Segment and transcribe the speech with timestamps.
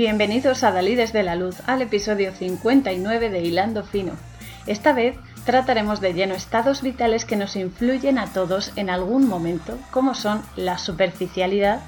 [0.00, 4.12] Bienvenidos a Dalí desde la Luz, al episodio 59 de Hilando Fino.
[4.66, 9.76] Esta vez trataremos de lleno estados vitales que nos influyen a todos en algún momento,
[9.90, 11.80] como son la superficialidad,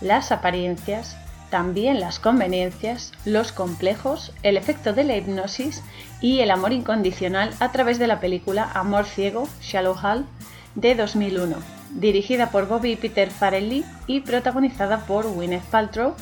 [0.00, 1.16] las apariencias,
[1.48, 5.84] también las conveniencias, los complejos, el efecto de la hipnosis
[6.20, 10.26] y el amor incondicional a través de la película Amor Ciego, Shallow Hall,
[10.74, 11.54] de 2001,
[11.90, 16.16] dirigida por Bobby Peter Farrelly y protagonizada por Gwyneth Paltrow,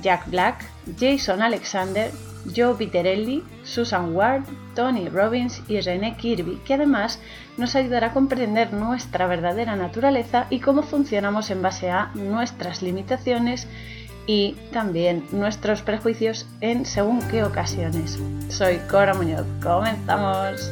[0.00, 0.64] Jack Black,
[0.98, 2.10] Jason Alexander,
[2.56, 7.20] Joe Viterelli, Susan Ward, Tony Robbins y René Kirby, que además
[7.58, 13.66] nos ayudará a comprender nuestra verdadera naturaleza y cómo funcionamos en base a nuestras limitaciones
[14.26, 18.18] y también nuestros prejuicios en según qué ocasiones.
[18.48, 20.70] Soy Cora Muñoz, comenzamos.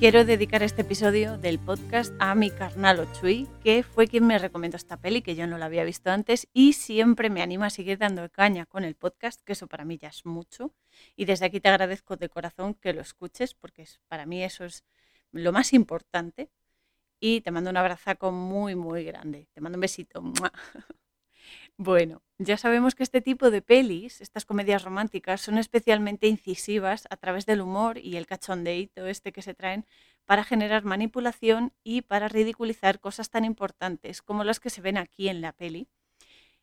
[0.00, 4.78] Quiero dedicar este episodio del podcast a mi carnal Ochui, que fue quien me recomendó
[4.78, 7.98] esta peli, que yo no la había visto antes, y siempre me anima a seguir
[7.98, 10.72] dando caña con el podcast, que eso para mí ya es mucho.
[11.16, 14.84] Y desde aquí te agradezco de corazón que lo escuches, porque para mí eso es
[15.32, 16.48] lo más importante.
[17.20, 19.48] Y te mando un abrazaco muy, muy grande.
[19.52, 20.22] Te mando un besito.
[21.82, 27.16] Bueno, ya sabemos que este tipo de pelis, estas comedias románticas, son especialmente incisivas a
[27.16, 29.86] través del humor y el cachondeito este que se traen
[30.26, 35.30] para generar manipulación y para ridiculizar cosas tan importantes como las que se ven aquí
[35.30, 35.88] en la peli.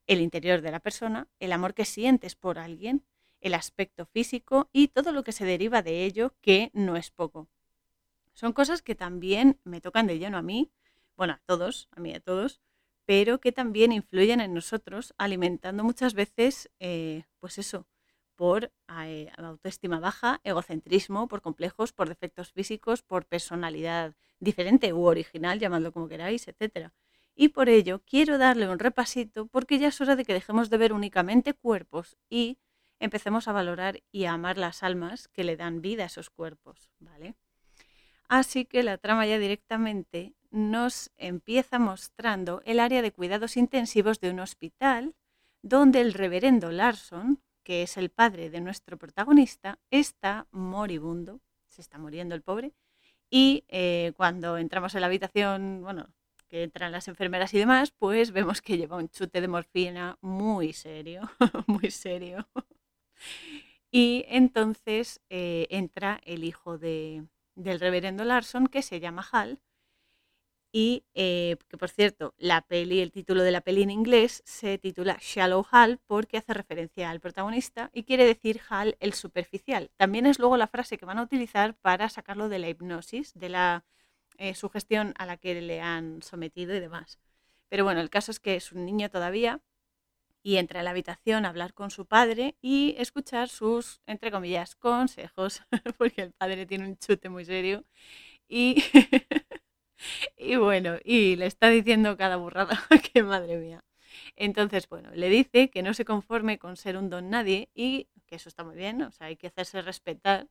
[0.05, 3.03] El interior de la persona, el amor que sientes por alguien,
[3.41, 7.47] el aspecto físico y todo lo que se deriva de ello, que no es poco.
[8.35, 10.69] Son cosas que también me tocan de lleno a mí,
[11.15, 12.61] bueno, a todos, a mí a todos,
[13.07, 17.87] pero que también influyen en nosotros, alimentando muchas veces, eh, pues eso,
[18.35, 25.57] por eh, autoestima baja, egocentrismo, por complejos, por defectos físicos, por personalidad diferente u original,
[25.57, 26.89] llamadlo como queráis, etc.
[27.33, 30.77] Y por ello quiero darle un repasito porque ya es hora de que dejemos de
[30.77, 32.57] ver únicamente cuerpos y
[32.99, 36.89] empecemos a valorar y a amar las almas que le dan vida a esos cuerpos,
[36.99, 37.35] ¿vale?
[38.27, 44.31] Así que la trama ya directamente nos empieza mostrando el área de cuidados intensivos de
[44.31, 45.15] un hospital
[45.61, 51.97] donde el reverendo Larson, que es el padre de nuestro protagonista, está moribundo, se está
[51.97, 52.73] muriendo el pobre,
[53.29, 56.07] y eh, cuando entramos en la habitación, bueno,
[56.47, 60.73] que entran las enfermeras y demás, pues vemos que lleva un chute de morfina muy
[60.73, 61.29] serio,
[61.67, 62.47] muy serio.
[63.91, 67.25] Y entonces eh, entra el hijo de,
[67.55, 69.59] del reverendo Larson, que se llama Hal,
[70.71, 74.77] y eh, que por cierto, la peli, el título de la peli en inglés se
[74.77, 79.89] titula Shallow Hal porque hace referencia al protagonista y quiere decir Hal el superficial.
[79.97, 83.49] También es luego la frase que van a utilizar para sacarlo de la hipnosis, de
[83.49, 83.85] la
[84.37, 87.19] eh, sugestión a la que le han sometido y demás.
[87.69, 89.61] Pero bueno, el caso es que es un niño todavía
[90.43, 94.75] y entra a la habitación a hablar con su padre y escuchar sus, entre comillas,
[94.75, 95.61] consejos,
[95.97, 97.83] porque el padre tiene un chute muy serio
[98.47, 98.83] y
[100.37, 102.79] Y bueno, y le está diciendo cada burrada,
[103.13, 103.83] que madre mía.
[104.35, 108.35] Entonces, bueno, le dice que no se conforme con ser un don nadie y que
[108.35, 110.47] eso está muy bien, o sea, hay que hacerse respetar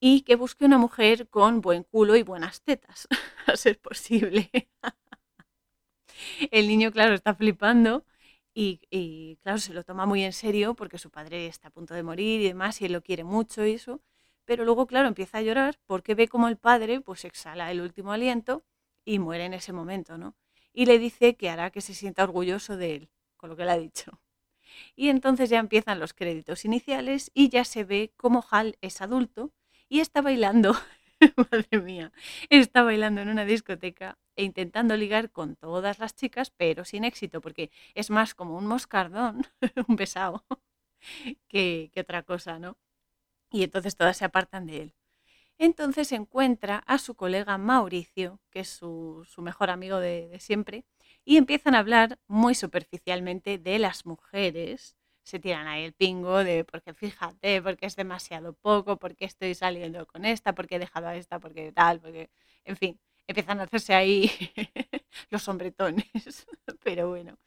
[0.00, 3.06] y que busque una mujer con buen culo y buenas tetas,
[3.46, 4.50] a ser posible.
[6.50, 8.04] El niño, claro, está flipando
[8.54, 12.02] y, claro, se lo toma muy en serio porque su padre está a punto de
[12.02, 14.02] morir y demás y él lo quiere mucho y eso
[14.44, 18.12] pero luego, claro, empieza a llorar porque ve como el padre pues exhala el último
[18.12, 18.64] aliento
[19.04, 20.36] y muere en ese momento, ¿no?
[20.72, 23.72] Y le dice que hará que se sienta orgulloso de él, con lo que le
[23.72, 24.20] ha dicho.
[24.96, 29.52] Y entonces ya empiezan los créditos iniciales y ya se ve cómo Hal es adulto
[29.88, 30.74] y está bailando,
[31.50, 32.12] madre mía,
[32.50, 37.40] está bailando en una discoteca e intentando ligar con todas las chicas, pero sin éxito,
[37.40, 39.46] porque es más como un moscardón,
[39.88, 40.44] un besado,
[41.48, 42.76] que, que otra cosa, ¿no?
[43.52, 44.94] Y entonces todas se apartan de él.
[45.58, 50.84] Entonces encuentra a su colega Mauricio, que es su, mejor amigo de, siempre,
[51.24, 54.96] y empiezan a hablar muy superficialmente de las mujeres.
[55.22, 60.04] Se tiran ahí el pingo de porque fíjate, porque es demasiado poco, porque estoy saliendo
[60.06, 62.30] con esta, porque he dejado a esta, porque tal, porque.
[62.64, 64.30] En fin, empiezan a hacerse ahí
[65.30, 66.06] los hombretones.
[66.84, 67.38] Pero bueno.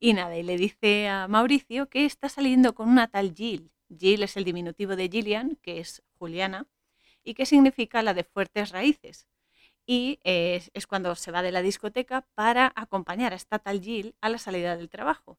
[0.00, 4.22] Y nada, y le dice a Mauricio que está saliendo con una tal Jill, Jill
[4.22, 6.66] es el diminutivo de Gillian, que es Juliana,
[7.24, 9.28] y que significa la de fuertes raíces.
[9.86, 14.28] Y es, cuando se va de la discoteca para acompañar a esta tal Jill a
[14.28, 15.38] la salida del trabajo.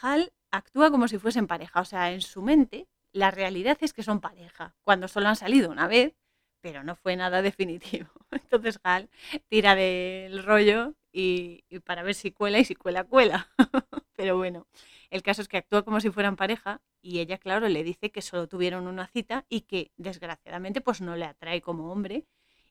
[0.00, 4.02] Hal actúa como si fuesen pareja, o sea, en su mente la realidad es que
[4.02, 6.14] son pareja, cuando solo han salido una vez,
[6.60, 8.10] pero no fue nada definitivo.
[8.30, 9.08] Entonces Hal
[9.48, 13.48] tira del rollo y, y para ver si cuela y si cuela, cuela.
[14.16, 14.66] Pero bueno,
[15.14, 18.20] el caso es que actúa como si fueran pareja y ella, claro, le dice que
[18.20, 22.26] solo tuvieron una cita y que desgraciadamente pues no le atrae como hombre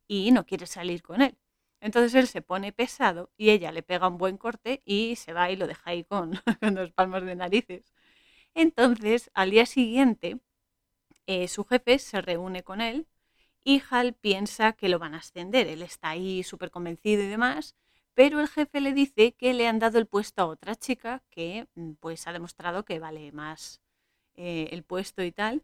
[0.10, 1.38] y no quiere salir con él.
[1.80, 5.52] Entonces él se pone pesado y ella le pega un buen corte y se va
[5.52, 6.34] y lo deja ahí con,
[6.74, 7.94] dos palmos de narices.
[8.56, 10.40] Entonces, al día siguiente,
[11.28, 13.08] eh, su jefe se reúne con él
[13.64, 15.68] y Hal piensa que lo van a ascender.
[15.68, 17.78] Él está ahí súper convencido y demás,
[18.16, 21.68] pero el jefe le dice que le han dado el puesto a otra chica que
[21.76, 23.82] mm, pues ha demostrado que vale más
[24.36, 25.64] eh, el puesto y tal.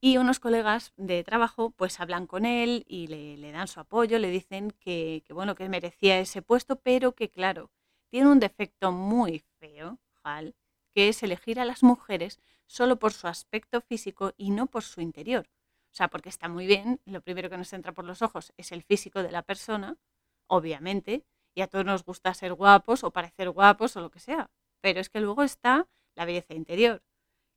[0.00, 4.30] Y unos colegas de trabajo pues hablan con él y le, dan su apoyo, le
[4.30, 7.70] dicen que, que, bueno, que merecía ese puesto, pero que claro,
[8.10, 10.54] tiene un defecto muy feo, Hal,
[10.94, 15.00] que es elegir a las mujeres solo por su aspecto físico y no por su
[15.00, 15.48] interior.
[15.92, 18.72] O sea, porque está muy bien, lo primero que nos entra por los ojos es
[18.72, 19.96] el físico de la persona,
[20.46, 21.24] obviamente,
[21.54, 24.50] y a todos nos gusta ser guapos o parecer guapos o lo que sea,
[24.80, 27.02] pero es que luego está la belleza interior,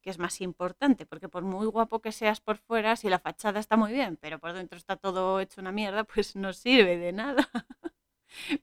[0.01, 3.59] que es más importante, porque por muy guapo que seas por fuera, si la fachada
[3.59, 7.13] está muy bien, pero por dentro está todo hecho una mierda, pues no sirve de
[7.13, 7.49] nada.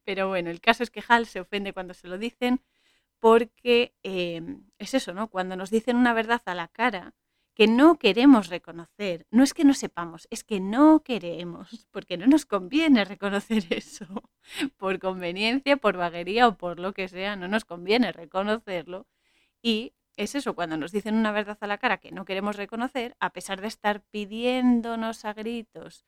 [0.05, 2.63] pero bueno, el caso es que Hal se ofende cuando se lo dicen,
[3.21, 5.29] porque em, es eso, ¿no?
[5.29, 7.15] Cuando nos dicen una verdad a la cara
[7.61, 12.27] que no queremos reconocer, no es que no sepamos, es que no queremos, porque no
[12.27, 14.07] nos conviene reconocer eso.
[14.79, 19.07] Por conveniencia, por vaguería o por lo que sea, no nos conviene reconocerlo.
[19.61, 23.15] Y es eso, cuando nos dicen una verdad a la cara que no queremos reconocer,
[23.21, 26.07] a pesar de estar pidiéndonos a gritos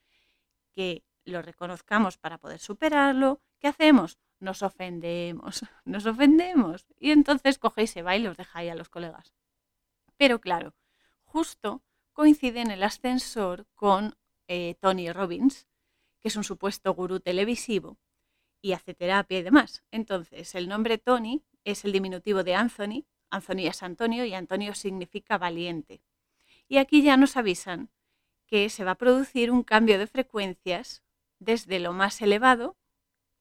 [0.73, 4.19] que lo reconozcamos para poder superarlo, ¿qué hacemos?
[4.41, 6.87] nos ofendemos, nos ofendemos.
[6.99, 9.35] Y entonces coge y se va y los ahí a los colegas.
[10.17, 10.75] Pero claro,
[11.33, 11.83] justo
[12.13, 14.17] coincide en el ascensor con
[14.49, 15.67] eh, Tony Robbins,
[16.21, 17.97] que es un supuesto gurú televisivo
[18.61, 19.83] y hace terapia y demás.
[19.91, 25.39] Entonces, el nombre Tony es el diminutivo de Anthony, Anthony es Antonio y Antonio significa
[25.39, 26.03] valiente.
[26.69, 27.91] Y aquí ya nos avisan
[28.47, 31.03] que se va a producir un cambio de frecuencias
[31.39, 32.77] desde lo más elevado,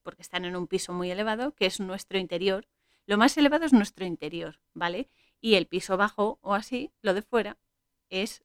[0.02, 2.68] porque están en un piso muy elevado, que es nuestro interior.
[3.06, 5.10] Lo más elevado es nuestro interior, ¿vale?
[5.42, 7.58] Y el piso bajo o así, lo de fuera,
[8.12, 8.44] es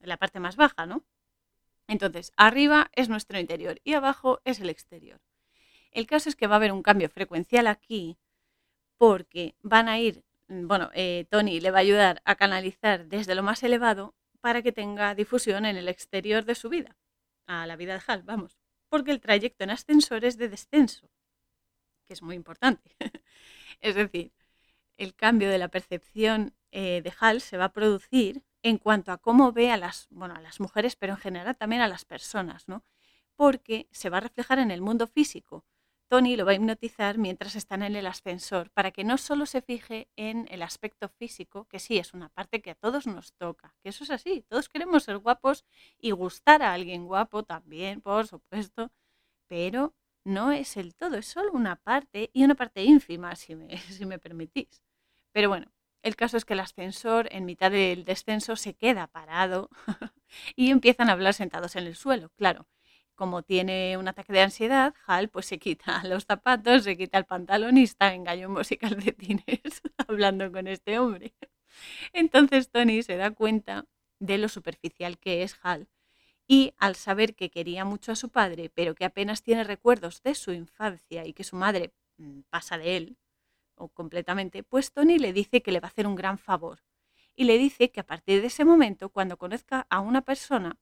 [0.00, 1.04] la parte más baja, ¿no?
[1.86, 5.20] Entonces, arriba es nuestro interior y abajo es el exterior.
[5.92, 8.18] El caso es que va a haber un cambio frecuencial aquí
[8.96, 13.34] porque van a ir, mm, bueno, eh, Tony le va a ayudar a canalizar desde
[13.34, 16.96] lo más elevado para que tenga difusión en el exterior de su vida,
[17.46, 18.58] a la vida de Hal, vamos
[18.88, 21.10] porque el trayecto en ascensor es de descenso,
[22.06, 22.96] que es muy importante.
[23.80, 24.32] es decir,
[24.96, 29.18] el cambio de la percepción eh, de Hal se va a producir en cuanto a
[29.18, 32.66] cómo ve a las, bueno, a las mujeres, pero en general también a las personas,
[32.66, 32.84] ¿no?
[33.36, 35.64] Porque se va a reflejar en el mundo físico.
[36.08, 39.62] Tony lo va a hipnotizar mientras están en el ascensor para que no solo se
[39.62, 43.72] fije en el aspecto físico, que sí es una parte que a todos nos toca,
[43.84, 45.64] que eso es así, todos queremos ser guapos
[45.98, 48.90] y gustar a alguien guapo también, por supuesto,
[49.48, 53.78] pero no es el todo, es solo una parte y una parte ínfima, si me,
[53.78, 54.82] si me permitís.
[55.32, 55.66] Pero bueno,
[56.06, 59.68] el caso es que el ascensor en mitad del descenso se queda parado
[60.56, 62.66] y empiezan a hablar sentados en el suelo, claro
[63.16, 67.24] como tiene un ataque de ansiedad, Hal pues se quita los zapatos, se quita el
[67.24, 71.34] pantalón y está en gallombos y calcetines hablando con este hombre.
[72.12, 73.86] Entonces Tony se da cuenta
[74.20, 75.88] de lo superficial que es Hal
[76.46, 80.34] y al saber que quería mucho a su padre, pero que apenas tiene recuerdos de
[80.34, 83.16] su infancia y que su madre mm, pasa de él
[83.76, 86.82] o completamente, pues Tony le dice que le va a hacer un gran favor
[87.36, 90.78] y le dice que a partir de ese momento, cuando conozca a una persona,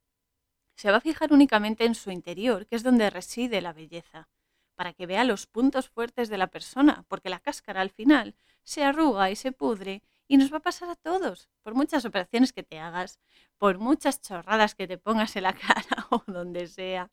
[0.76, 4.28] se va a fijar únicamente en su interior, que es donde reside la belleza,
[4.74, 8.82] para que vea los puntos fuertes de la persona, porque la cáscara al final se
[8.82, 12.62] arruga y se pudre y nos va a pasar a todos, por muchas operaciones que
[12.62, 13.20] te hagas,
[13.58, 17.10] por muchas chorradas que te pongas en la cara o donde sea,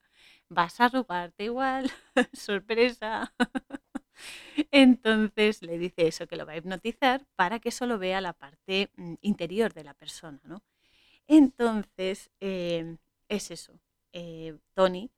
[0.50, 1.92] vas a arrugarte igual,
[2.34, 3.34] sorpresa.
[4.72, 8.90] Entonces le dice eso, que lo va a hipnotizar para que solo vea la parte
[8.96, 10.64] mm, interior de la persona, ¿no?
[11.28, 12.98] Entonces, em,
[13.30, 13.80] es eso.
[14.14, 15.12] Eh, Tony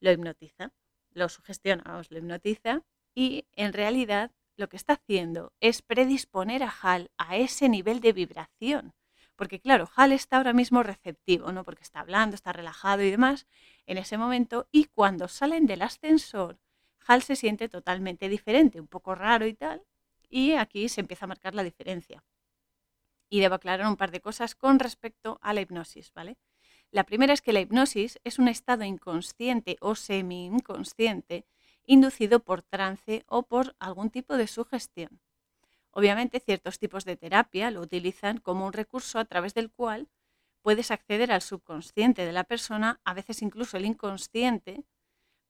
[0.00, 0.72] lo hipnotiza,
[1.12, 2.82] lo sugestiona, os lo hipnotiza
[3.14, 8.12] y en realidad lo que está haciendo es predisponer a Hal a ese nivel de
[8.12, 8.94] vibración.
[9.36, 11.64] Porque claro, Hal está ahora mismo receptivo, ¿no?
[11.64, 13.46] Porque está hablando, está relajado y demás
[13.86, 14.68] en ese momento.
[14.70, 16.58] Y cuando salen del ascensor,
[17.18, 19.82] Se siente totalmente diferente, un poco raro y tal.
[20.28, 22.22] Y aquí se empieza a marcar la diferencia.
[23.28, 26.38] Y debo aclarar un par de cosas con respecto a la hipnosis, ¿vale?
[26.92, 31.44] La primera es que la hipnosis es un estado inconsciente o semi-inconsciente
[31.84, 35.20] inducido por trance o por algún tipo de sugestión.
[35.90, 40.08] Obviamente, ciertos tipos de terapia lo utilizan como un recurso a través del cual
[40.62, 44.84] puedes acceder al subconsciente de la persona, a veces incluso el inconsciente,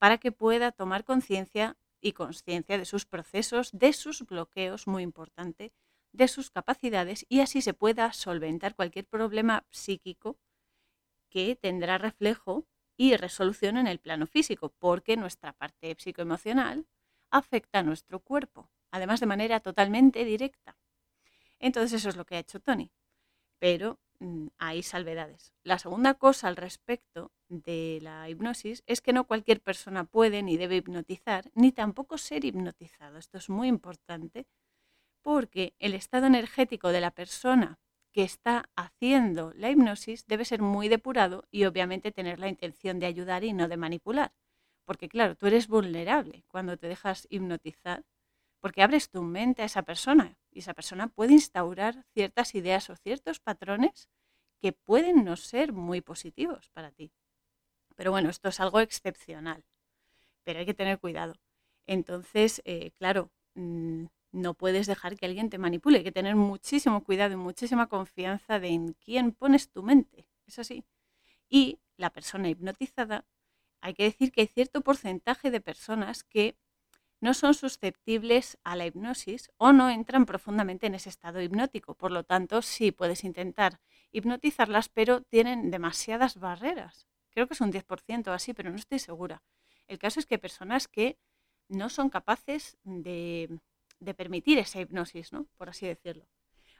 [0.00, 5.72] para que pueda tomar conciencia y conciencia de sus procesos, de sus bloqueos, muy importante,
[6.12, 10.38] de sus capacidades y así se pueda solventar cualquier problema psíquico
[11.28, 12.66] que tendrá reflejo
[12.96, 16.86] y resolución en el plano físico, porque nuestra parte psicoemocional
[17.30, 20.78] afecta a nuestro cuerpo, además de manera totalmente directa.
[21.58, 22.90] Entonces eso es lo que ha hecho Tony.
[23.58, 23.98] Pero
[24.58, 25.54] hay salvedades.
[25.62, 30.56] La segunda cosa al respecto de la hipnosis es que no cualquier persona puede ni
[30.56, 33.18] debe hipnotizar, ni tampoco ser hipnotizado.
[33.18, 34.46] Esto es muy importante
[35.22, 37.78] porque el estado energético de la persona
[38.12, 43.06] que está haciendo la hipnosis debe ser muy depurado y obviamente tener la intención de
[43.06, 44.32] ayudar y no de manipular.
[44.84, 48.04] Porque claro, tú eres vulnerable cuando te dejas hipnotizar,
[48.60, 52.96] porque abres tu mente a esa persona y esa persona puede instaurar ciertas ideas o
[52.96, 54.08] ciertos patrones
[54.60, 57.12] que pueden no ser muy positivos para ti.
[57.96, 59.64] Pero bueno, esto es algo excepcional,
[60.44, 61.34] pero hay que tener cuidado.
[61.86, 67.04] Entonces, eh, claro, mm, no puedes dejar que alguien te manipule, hay que tener muchísimo
[67.04, 70.84] cuidado y muchísima confianza de en quién pones tu mente, es así.
[71.48, 73.26] Y la persona hipnotizada,
[73.82, 76.56] hay que decir que hay cierto porcentaje de personas que
[77.20, 81.94] no son susceptibles a la hipnosis o no entran profundamente en ese estado hipnótico.
[81.94, 83.80] Por lo tanto, sí puedes intentar
[84.12, 87.06] hipnotizarlas, pero tienen demasiadas barreras.
[87.30, 89.42] Creo que es un 10% o así, pero no estoy segura.
[89.86, 91.18] El caso es que personas que
[91.68, 93.60] no son capaces de
[94.00, 95.46] de permitir esa hipnosis, ¿no?
[95.56, 96.26] por así decirlo.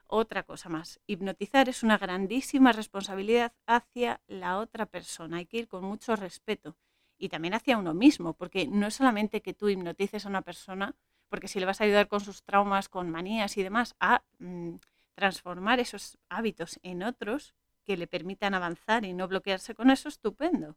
[0.07, 5.69] Otra cosa más, hipnotizar es una grandísima responsabilidad hacia la otra persona, hay que ir
[5.69, 6.77] con mucho respeto
[7.21, 10.97] y también hacia uno mismo, porque no es solamente que tú hipnotices a una persona,
[11.29, 14.77] porque si le vas a ayudar con sus traumas, con manías y demás, a mm,
[15.15, 20.77] transformar esos hábitos en otros que le permitan avanzar y no bloquearse con eso, estupendo.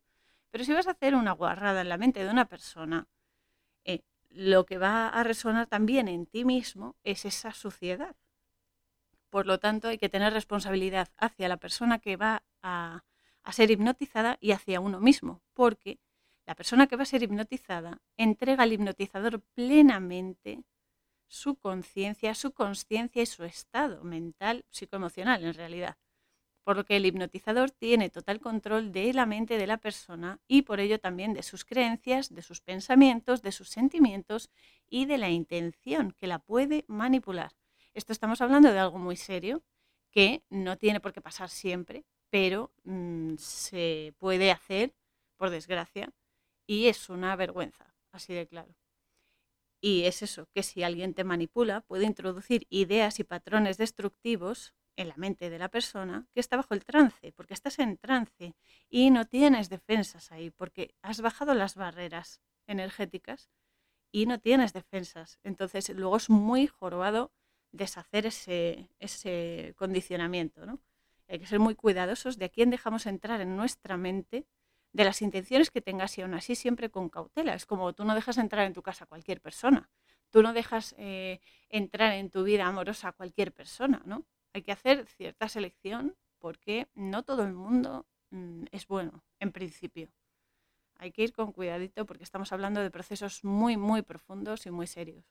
[0.52, 3.08] Pero si vas a hacer una guarrada en la mente de una persona,
[3.86, 8.16] eh, lo que va a resonar también en ti mismo es esa suciedad.
[9.30, 13.04] Por lo tanto, hay que tener responsabilidad hacia la persona que va a,
[13.52, 16.00] ser hipnotizada y hacia uno mismo, porque
[16.46, 20.64] la persona que va a ser hipnotizada entrega al hipnotizador plenamente
[21.28, 25.98] su conciencia, su conciencia y su estado mental, psicoemocional en realidad
[26.64, 30.64] por lo que el hipnotizador tiene total control de la mente de la persona y
[30.64, 34.50] por ello también de sus creencias, de sus pensamientos, de sus sentimientos
[34.90, 37.52] y de la intención que la puede manipular.
[37.94, 39.62] Esto estamos hablando de algo muy serio
[40.10, 44.96] que no tiene por qué pasar siempre, pero mm, se puede hacer,
[45.38, 46.12] por desgracia,
[46.68, 48.76] y es una vergüenza, así de claro.
[49.82, 55.10] Y es eso, que si alguien te manipula, puede introducir ideas y patrones destructivos en
[55.10, 58.56] la mente de la persona que está bajo el trance, porque estás en trance
[58.90, 63.50] y no tienes defensas ahí, porque has bajado las barreras energéticas
[64.12, 65.40] y no tienes defensas.
[65.44, 67.34] Entonces luego es muy jorobado
[67.72, 70.66] deshacer ese, ese condicionamiento.
[70.66, 70.80] ¿no?
[71.28, 74.46] Hay que ser muy cuidadosos de a quién dejamos entrar en nuestra mente,
[74.94, 77.54] de las intenciones que tengas y aún así siempre con cautela.
[77.54, 79.90] Es como tú no dejas entrar en tu casa a cualquier persona.
[80.30, 84.26] Tú no dejas eh, entrar en tu vida amorosa a cualquier persona, ¿no?
[84.54, 90.10] hay que hacer cierta selección porque no todo el mundo mm, es bueno, en principio.
[90.98, 94.88] Hay que ir con cuidadito porque estamos hablando de procesos muy, muy profundos y muy
[94.88, 95.26] serios.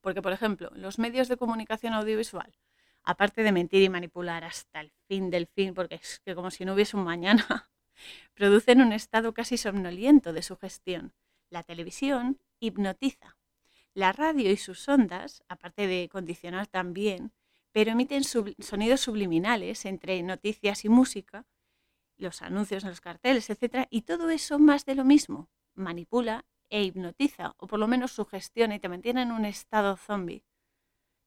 [0.00, 2.54] Porque, por ejemplo, los medios de comunicación audiovisual,
[3.02, 6.64] aparte de mentir y manipular hasta el fin del fin, porque es que como si
[6.64, 7.46] no hubiese un mañana,
[8.34, 11.12] producen un estado casi somnoliento de sugestión.
[11.50, 13.36] La televisión hipnotiza.
[13.94, 17.32] La radio y sus ondas, aparte de condicionar también,
[17.72, 21.46] pero emiten sonidos subliminales entre noticias y música,
[22.16, 23.86] los anuncios en los carteles, etc.
[23.90, 28.76] Y todo eso más de lo mismo, manipula e hipnotiza, o por lo menos sugestiona
[28.76, 30.44] y te mantiene en un estado zombie.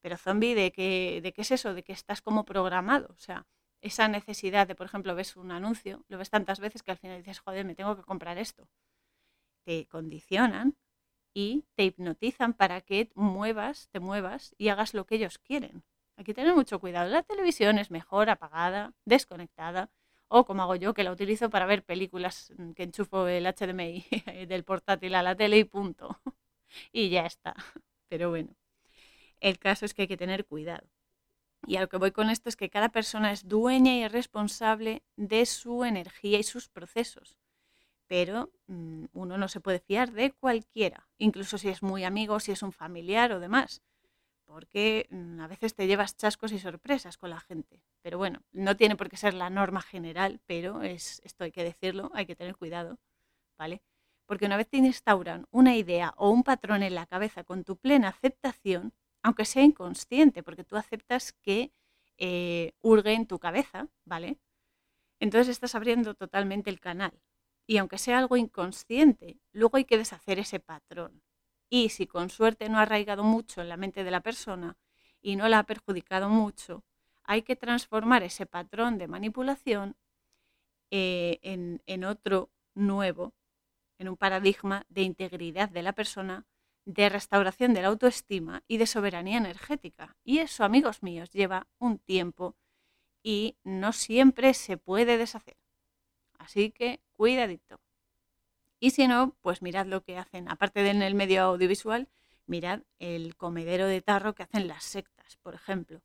[0.01, 3.45] Pero zombie de que, de qué es eso, de que estás como programado, o sea,
[3.81, 7.17] esa necesidad de, por ejemplo, ves un anuncio, lo ves tantas veces que al final
[7.17, 8.67] dices, joder, me tengo que comprar esto.
[9.65, 10.75] Te condicionan
[11.33, 15.83] y te hipnotizan para que muevas, te muevas y hagas lo que ellos quieren.
[16.17, 17.09] Hay que tener mucho cuidado.
[17.09, 19.91] La televisión es mejor apagada, desconectada,
[20.29, 24.05] o como hago yo, que la utilizo para ver películas mm, que enchufo el HDMI
[24.47, 26.19] del portátil a la tele y punto.
[26.91, 27.55] Y ya está.
[28.09, 28.55] Pero bueno,
[29.39, 30.87] el caso es que hay que tener cuidado.
[31.65, 35.03] Y a lo que voy con esto es que cada persona es dueña y responsable
[35.15, 37.37] de su energía y sus procesos.
[38.07, 42.51] pero mm, uno no se puede fiar de cualquiera, incluso si es muy amigo, si
[42.53, 43.81] es un familiar o demás,
[44.45, 47.81] porque mm, a veces te llevas chascos y sorpresas con la gente.
[48.01, 51.63] Pero bueno, no tiene por qué ser la norma general, pero es, esto hay que
[51.63, 52.97] decirlo, hay que tener cuidado,
[53.57, 53.81] ¿vale?
[54.25, 57.77] Porque una vez te instauran una idea o un patrón en la cabeza con tu
[57.77, 58.93] plena aceptación,
[59.27, 61.73] aunque sea inconsciente, porque tú aceptas que
[62.17, 64.39] eh, hurgue en tu cabeza, ¿vale?
[65.19, 67.11] Entonces estás abriendo totalmente el canal.
[67.65, 71.21] Y aunque sea algo inconsciente, luego hay que deshacer ese patrón.
[71.69, 74.77] Y si con suerte no ha arraigado mucho en la mente de la persona
[75.21, 76.85] y no la ha perjudicado mucho,
[77.25, 79.97] hay que transformar ese patrón de manipulación
[80.89, 81.39] eh,
[81.85, 83.33] en otro nuevo,
[83.97, 86.45] en un paradigma de integridad de la persona,
[86.87, 90.15] de restauración de la autoestima y de soberanía energética.
[90.23, 92.55] Y eso, amigos míos, lleva un tiempo
[93.21, 95.57] y no siempre se puede deshacer.
[96.37, 97.81] Así que cuidadito.
[98.79, 102.07] Y si no, pues mirad lo que hacen, aparte de en el medio audiovisual,
[102.45, 106.01] mirad el comedero de tarro que hacen las sectas, por ejemplo,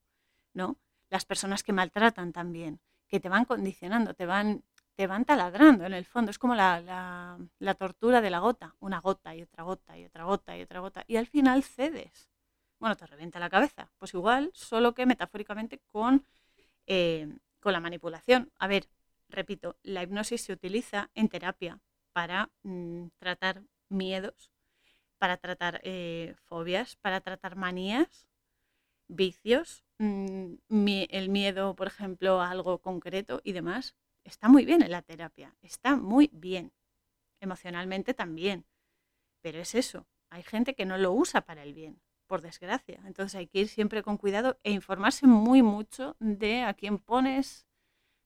[0.53, 0.79] ¿no?
[1.11, 4.65] Las personas que maltratan también, que te van condicionando, te van,
[4.97, 6.31] te van taladrando en el fondo.
[6.31, 10.25] Es como la, la tortura de la gota, una gota y otra gota y otra
[10.25, 12.31] gota y otra gota, y al final cedes.
[12.79, 13.91] Bueno, te revienta la cabeza.
[13.99, 16.27] Pues igual, solo que metafóricamente con
[16.87, 17.29] eh,
[17.61, 18.53] con la manipulación.
[18.59, 18.89] A ver,
[19.29, 21.81] repito, la hipnosis se utiliza en terapia
[22.13, 24.51] para mm, tratar miedos,
[25.19, 28.29] para tratar eh, fobias, para tratar manías,
[29.09, 30.55] vicios, mm,
[31.11, 33.95] el miedo, por ejemplo, a algo concreto y demás.
[34.25, 36.73] Está muy bien en la terapia, está muy bien.
[37.41, 38.67] Emocionalmente también.
[39.41, 42.99] Pero es eso, hay gente que no lo usa para el bien por desgracia.
[43.05, 47.67] Entonces hay que ir siempre con cuidado e informarse muy mucho de a quién pones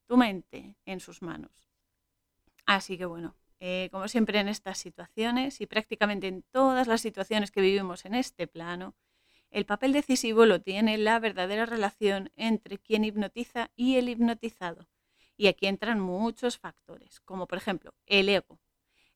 [0.05, 1.51] tu mente en sus manos.
[2.65, 7.51] Así que bueno, eh, como siempre en estas situaciones y prácticamente en todas las situaciones
[7.51, 8.95] que vivimos en este plano,
[9.49, 14.87] el papel decisivo lo tiene la verdadera relación entre quien hipnotiza y el hipnotizado.
[15.37, 18.59] Y aquí entran muchos factores, como por ejemplo el ego,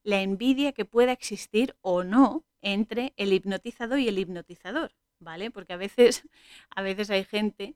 [0.03, 5.51] la envidia que pueda existir o no entre el hipnotizado y el hipnotizador, ¿vale?
[5.51, 6.23] Porque a veces,
[6.75, 7.75] a veces hay gente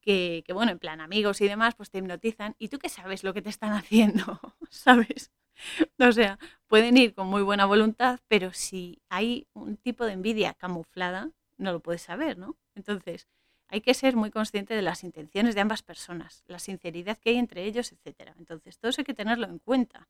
[0.00, 3.24] que, que, bueno, en plan amigos y demás, pues te hipnotizan y tú que sabes
[3.24, 5.32] lo que te están haciendo, ¿sabes?
[5.98, 10.54] O sea, pueden ir con muy buena voluntad, pero si hay un tipo de envidia
[10.54, 12.56] camuflada, no lo puedes saber, ¿no?
[12.74, 13.28] Entonces,
[13.68, 17.36] hay que ser muy consciente de las intenciones de ambas personas, la sinceridad que hay
[17.36, 18.32] entre ellos, etc.
[18.38, 20.08] Entonces, todo eso hay que tenerlo en cuenta.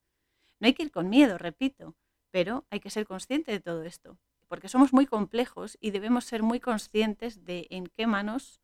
[0.61, 1.95] No hay que ir con miedo, repito,
[2.31, 6.43] pero hay que ser consciente de todo esto, porque somos muy complejos y debemos ser
[6.43, 8.61] muy conscientes de en qué manos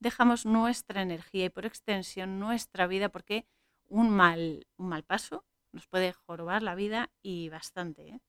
[0.00, 3.46] dejamos nuestra energía y por extensión nuestra vida, porque
[3.88, 8.08] un mal, un mal paso nos puede jorobar la vida y bastante.
[8.08, 8.20] ¿eh?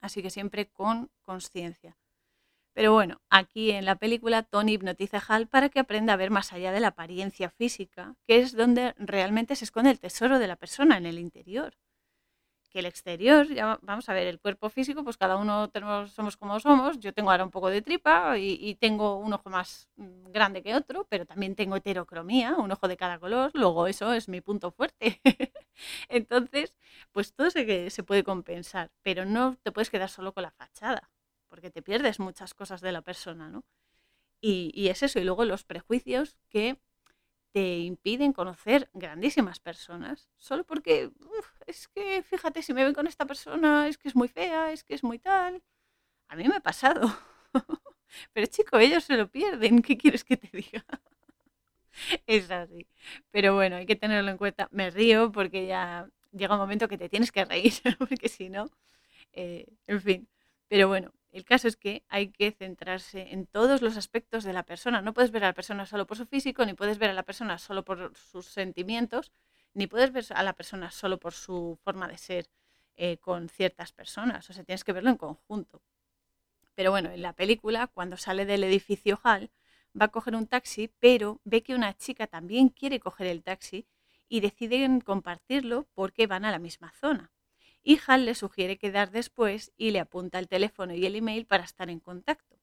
[0.00, 1.96] Así que siempre con conciencia.
[2.74, 6.30] Pero bueno, aquí en la película Tony hipnotiza a Hal para que aprenda a ver
[6.30, 10.48] más allá de la apariencia física, que es donde realmente se esconde el tesoro de
[10.48, 11.74] la persona en el interior
[12.74, 15.70] que el exterior, ya vamos a ver, el cuerpo físico, pues cada uno
[16.08, 16.98] somos como somos.
[16.98, 20.74] Yo tengo ahora un poco de tripa y, tengo un ojo más mm, grande que
[20.74, 23.52] otro, pero también tengo heterocromía, un ojo de cada color.
[23.54, 25.20] Luego eso es mi punto fuerte.
[26.08, 26.74] Entonces,
[27.12, 31.12] pues todo se puede compensar, pero no te puedes quedar solo con la fachada,
[31.54, 33.64] porque te pierdes muchas cosas de la persona, ¿no?
[34.40, 36.80] Y, es eso, y luego los prejuicios que
[37.52, 41.12] te impiden conocer grandísimas personas, solo porque
[41.68, 44.82] es que fíjate, si me ven con esta persona, es que es muy fea, es
[44.82, 45.62] que es muy tal.
[46.26, 47.16] A mí me ha pasado.
[48.32, 50.84] Pero chico, ellos se lo pierden, ¿qué quieres que te diga?
[52.26, 52.88] es así.
[53.30, 54.68] Pero bueno, hay que tenerlo en cuenta.
[54.72, 58.66] Me río porque ya llega un momento que te tienes que reír, porque si no,
[59.32, 60.28] eh, en fin.
[60.68, 64.62] Pero bueno, el caso es que hay que centrarse en todos los aspectos de la
[64.62, 65.02] persona.
[65.02, 67.24] No puedes ver a la persona solo por su físico, ni puedes ver a la
[67.24, 69.32] persona solo por sus sentimientos,
[69.74, 72.50] ni puedes ver a la persona solo por su forma de ser
[72.94, 74.48] eh, con ciertas personas.
[74.48, 75.82] O sea, tienes que verlo en conjunto.
[76.76, 79.50] Pero bueno, en la película, cuando sale del edificio Hall,
[80.00, 83.88] va a coger un taxi, pero ve que una chica también quiere coger el taxi
[84.28, 87.33] y deciden compartirlo porque van a la misma zona
[87.84, 91.64] y Hal le sugiere quedar después y le apunta el teléfono y el email para
[91.64, 92.58] estar en contacto.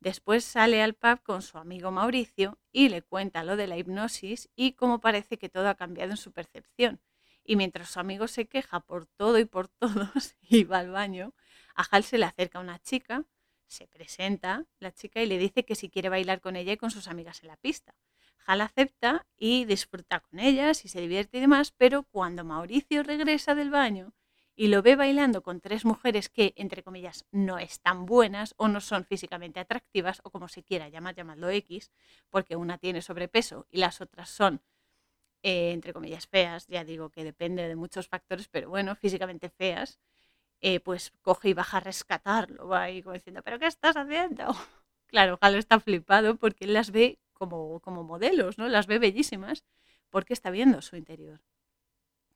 [0.00, 4.50] Después sale al pub con su amigo Mauricio y le cuenta lo de la hipnosis
[4.54, 7.00] y cómo parece que todo ha cambiado en su percepción.
[7.42, 11.34] Y mientras su amigo se queja por todo y por todos y va al baño,
[11.74, 13.24] a Hal se le acerca una chica,
[13.66, 16.90] se presenta la chica y le dice que si quiere bailar con ella y con
[16.90, 17.94] sus amigas en la pista.
[18.46, 23.54] Hal acepta y disfruta con ellas y se divierte y demás, pero cuando Mauricio regresa
[23.54, 24.12] del baño,
[24.60, 28.82] y lo ve bailando con tres mujeres que, entre comillas, no están buenas o no
[28.82, 31.90] son físicamente atractivas o como se quiera llamar, llamadlo X,
[32.28, 34.60] porque una tiene sobrepeso y las otras son,
[35.42, 39.98] eh, entre comillas, feas, ya digo que depende de muchos factores, pero bueno, físicamente feas,
[40.60, 44.44] eh, pues coge y baja a rescatarlo, va ahí como diciendo, ¿pero qué estás haciendo?
[45.06, 48.68] Claro, Halo está flipado porque él las ve como, como modelos, ¿no?
[48.68, 49.64] Las ve bellísimas
[50.10, 51.40] porque está viendo su interior.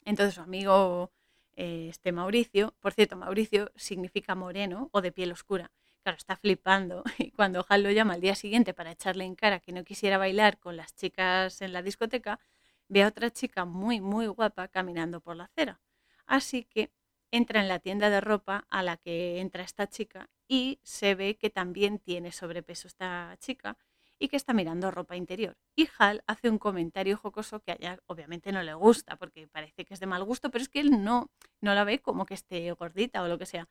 [0.04, 1.12] Entonces su amigo
[1.56, 5.70] este Mauricio, por cierto, Mauricio significa moreno o de piel oscura.
[6.02, 9.60] Claro, está flipando y cuando Hal lo llama al día siguiente para echarle en cara
[9.60, 12.40] que no quisiera bailar con las chicas en la discoteca,
[12.88, 15.80] ve a otra chica muy, muy guapa caminando por la acera.
[16.26, 16.90] Así que
[17.30, 21.36] entra en la tienda de ropa a la que entra esta chica y se ve
[21.36, 23.76] que también tiene sobrepeso esta chica
[24.18, 25.56] y que está mirando ropa interior.
[25.76, 29.84] Y Hal hace un comentario jocoso que a ella obviamente no le gusta porque parece
[29.84, 32.34] que es de mal gusto, pero es que él no, no la ve como que
[32.34, 33.68] esté gordita o lo que sea,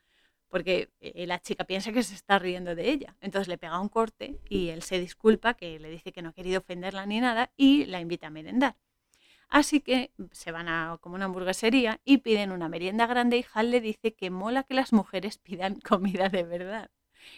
[0.50, 3.16] porque eh, la chica piensa que se está riendo de ella.
[3.22, 6.34] Entonces le pega un corte y él se disculpa, que le dice que no ha
[6.34, 8.76] querido ofenderla ni nada y la invita a merendar.
[9.50, 13.72] Así que se van a como una hamburguesería y piden una merienda grande y Hal
[13.72, 16.90] le dice que mola que las mujeres pidan comida de verdad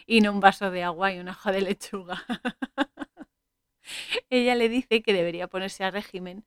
[0.05, 2.23] y no un vaso de agua y una hoja de lechuga.
[4.29, 6.45] Ella le dice que debería ponerse a régimen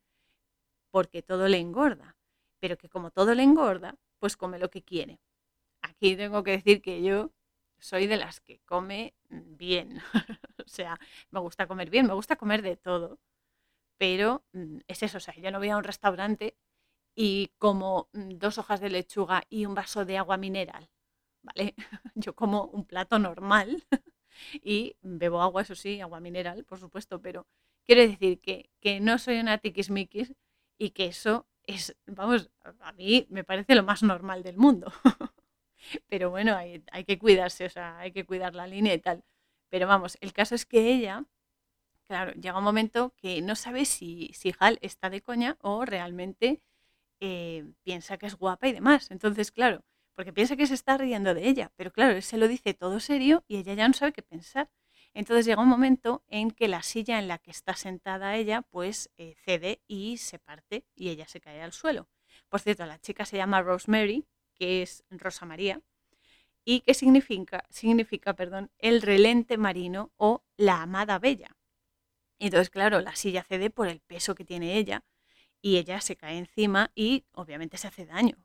[0.91, 2.17] porque todo le engorda,
[2.59, 5.19] pero que como todo le engorda, pues come lo que quiere.
[5.81, 7.31] Aquí tengo que decir que yo
[7.79, 10.01] soy de las que come bien.
[10.65, 10.99] o sea,
[11.31, 13.19] me gusta comer bien, me gusta comer de todo
[13.97, 16.57] pero mm, es eso, o sea, yo no voy a un restaurante
[17.15, 20.89] y como mm, dos hojas de lechuga y un vaso de agua mineral,
[21.43, 21.75] ¿vale?
[22.15, 23.85] Yo como un plato normal
[24.63, 27.47] y bebo agua, eso sí, agua mineral, por supuesto, pero
[27.85, 30.33] quiero decir que, que no soy una tiquismiquis
[30.77, 32.49] y que eso es, vamos,
[32.79, 34.91] a mí me parece lo más normal del mundo.
[36.07, 39.23] Pero bueno, hay, hay que cuidarse, o sea, hay que cuidar la línea y tal.
[39.69, 41.25] Pero vamos, el caso es que ella
[42.07, 46.61] Claro, llega un momento que no sabe si, si Hal está de coña o realmente
[47.19, 49.11] eh, piensa que es guapa y demás.
[49.11, 49.83] Entonces, claro,
[50.19, 52.99] porque piensa que se está riendo de ella, pero claro, él se lo dice todo
[52.99, 54.69] serio y ella ya no sabe qué pensar.
[55.13, 59.09] Entonces llega un momento en que la silla en la que está sentada ella pues
[59.17, 62.09] eh, cede y se parte y ella se cae al suelo.
[62.49, 65.79] Por cierto, la chica se llama Rosemary, que es Rosa María,
[66.65, 71.55] y que significa, significa perdón, el relente marino o la amada bella.
[72.39, 75.05] Entonces, claro, la silla cede por el peso que tiene ella
[75.61, 78.35] y ella se cae encima y obviamente se hace daño.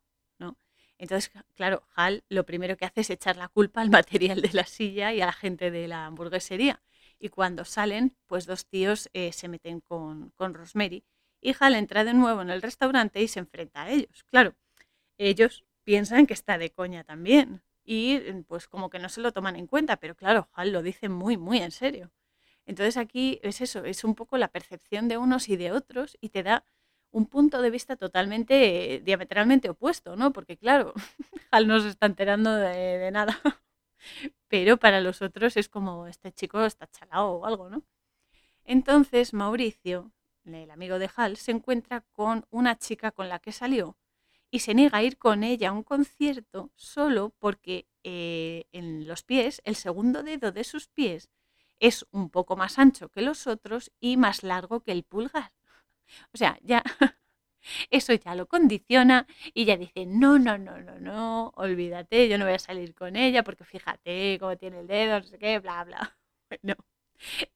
[0.99, 4.65] Entonces, claro, Hal lo primero que hace es echar la culpa al material de la
[4.65, 6.83] silla y a la gente de la hamburguesería.
[7.19, 11.05] Y cuando salen, pues dos tíos eh, se meten con, con Rosemary
[11.41, 14.25] y Hal entra de nuevo en el restaurante y se enfrenta a ellos.
[14.25, 14.55] Claro,
[15.19, 19.57] ellos piensan que está de coña también y pues como que no se lo toman
[19.57, 22.11] en cuenta, pero claro, Hal lo dice muy, muy en serio.
[22.67, 26.31] Entonces aquí es eso, es un poco la percepción de unos y de otros y
[26.31, 26.65] te da
[27.15, 30.33] un punto de vista totalmente, diametralmente opuesto, ¿no?
[30.33, 30.93] Porque claro,
[31.53, 33.41] Hal no se está enterando de, nada,
[34.49, 37.85] pero para los otros es como, este chico está chalado o algo, ¿no?
[38.65, 40.11] Entonces Mauricio,
[40.45, 43.97] el amigo de Hal, se encuentra con una chica con la que salió
[44.51, 49.23] y se niega a ir con ella a un concierto solo porque eh, en los
[49.23, 51.31] pies, el segundo dedo de sus pies
[51.79, 55.53] es un poco más ancho que los otros y más largo que el pulgar.
[56.33, 56.83] O sea, ya
[57.91, 62.45] eso ya lo condiciona y ya dice, no, no, no, no, no, olvídate, yo no
[62.45, 65.85] voy a salir con ella porque fíjate cómo tiene el dedo, no sé qué, bla,
[65.85, 66.17] bla.
[66.51, 66.77] Bueno,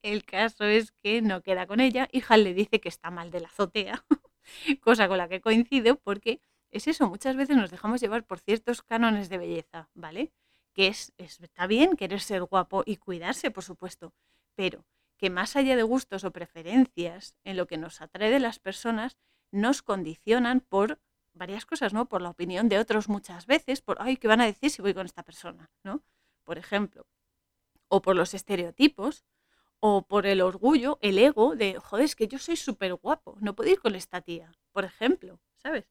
[0.02, 3.30] el caso es que no queda con ella y Hal le dice que está mal
[3.30, 4.04] de la azotea,
[4.82, 8.82] cosa con la que coincido porque es eso, muchas veces nos dejamos llevar por ciertos
[8.82, 10.32] cánones de belleza, ¿vale?
[10.78, 14.14] que es, está bien querer ser guapo y cuidarse, por supuesto,
[14.54, 14.84] pero
[15.18, 19.18] que más allá de gustos o preferencias, en lo que nos atrae de las personas,
[19.50, 21.00] nos condicionan por
[21.34, 22.08] varias cosas, ¿no?
[22.08, 24.94] Por la opinión de otros muchas veces, por, ay, ¿qué van a decir si voy
[24.94, 25.70] con esta persona?
[25.84, 26.02] ¿no?
[26.44, 27.06] Por ejemplo,
[27.88, 29.24] o por los estereotipos,
[29.80, 33.54] o por el orgullo, el ego de, joder, es que yo soy súper guapo, no
[33.54, 35.88] puedo ir con esta tía, por ejemplo, ¿sabes?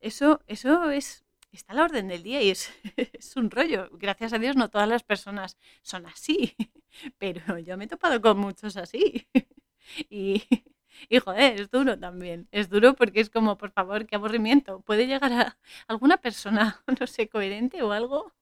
[0.00, 1.25] Eso, eso es
[1.56, 3.88] está a la orden del día y es, un rollo.
[3.92, 6.54] Gracias a Dios no todas las personas son así,
[7.18, 9.28] pero yo me he topado con muchos así.
[10.10, 10.42] Y,
[11.08, 12.48] y joder, es duro también.
[12.50, 14.80] Es duro porque es como, por favor, qué aburrimiento.
[14.80, 18.32] ¿Puede llegar a alguna persona, no sé, coherente o algo?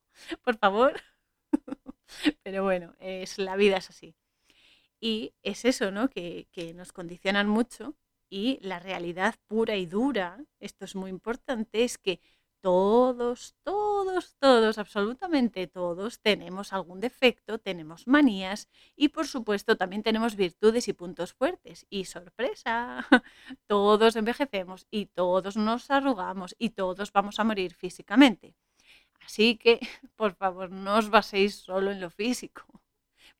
[0.42, 1.02] Por favor.
[2.42, 4.16] Pero bueno, es, la vida es así.
[5.00, 6.08] Y es eso, ¿no?
[6.08, 7.94] Que, que nos condicionan mucho
[8.30, 12.20] y la realidad pura y dura, esto es muy importante, es que
[12.64, 20.34] todos, todos, todos, absolutamente todos tenemos algún defecto, tenemos manías y por supuesto también tenemos
[20.34, 21.86] virtudes y puntos fuertes.
[21.90, 23.06] Y sorpresa,
[23.66, 28.56] todos envejecemos y todos nos arrugamos y todos vamos a morir físicamente.
[29.20, 29.78] Así que,
[30.16, 32.64] por favor, no os baséis solo en lo físico,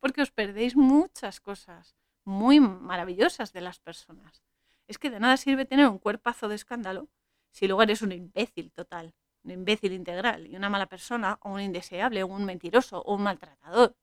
[0.01, 4.43] porque os perdéis muchas cosas muy maravillosas de las personas.
[4.87, 7.09] Es que de nada sirve tener un cuerpazo de escándalo
[7.55, 9.15] si luego eres un imbécil total,
[9.45, 13.23] un imbécil integral y una mala persona o un indeseable o un mentiroso o un
[13.23, 13.97] maltratador.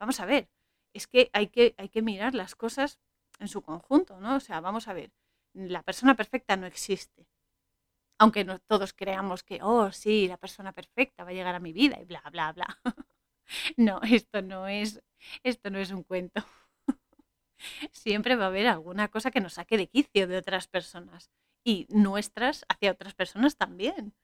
[0.00, 0.48] Vamos a ver,
[0.94, 2.98] es que hay que, hay que mirar las cosas
[3.40, 4.36] en su conjunto, ¿no?
[4.36, 5.12] O sea, vamos a ver,
[5.52, 7.28] la persona perfecta no existe.
[8.18, 11.72] Aunque no, todos creamos que, oh, sí, la persona perfecta va a llegar a mi
[11.74, 12.80] vida y bla, bla, bla.
[13.76, 15.02] no, esto no es,
[15.42, 16.42] esto no es un cuento.
[17.92, 21.30] Siempre va a haber alguna cosa que nos saque de quicio de otras personas
[21.64, 24.14] y nuestras hacia otras personas también,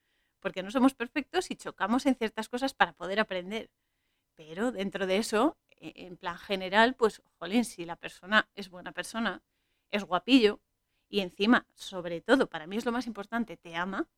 [0.40, 3.70] porque no somos perfectos y chocamos en ciertas cosas para poder aprender.
[4.36, 8.92] Pero dentro de eso, e, en plan general, pues, jolín, si la persona es buena
[8.92, 9.42] persona,
[9.90, 10.60] es guapillo
[11.08, 14.08] y encima, sobre todo, para mí es lo más importante, te ama,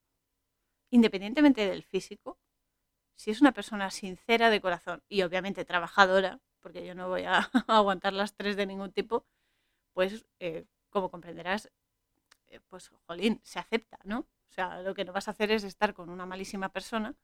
[0.91, 2.39] independientemente del físico,
[3.17, 7.39] si es una persona sincera de corazón y obviamente trabajadora, porque yo no voy a
[7.69, 9.27] aguantar las tres de ningún tipo,
[9.95, 11.71] pues eh, como comprenderás,
[12.61, 14.21] pues, jolín, se acepta, ¿no?
[14.21, 17.15] O sea, lo que no vas a hacer es estar con una malísima persona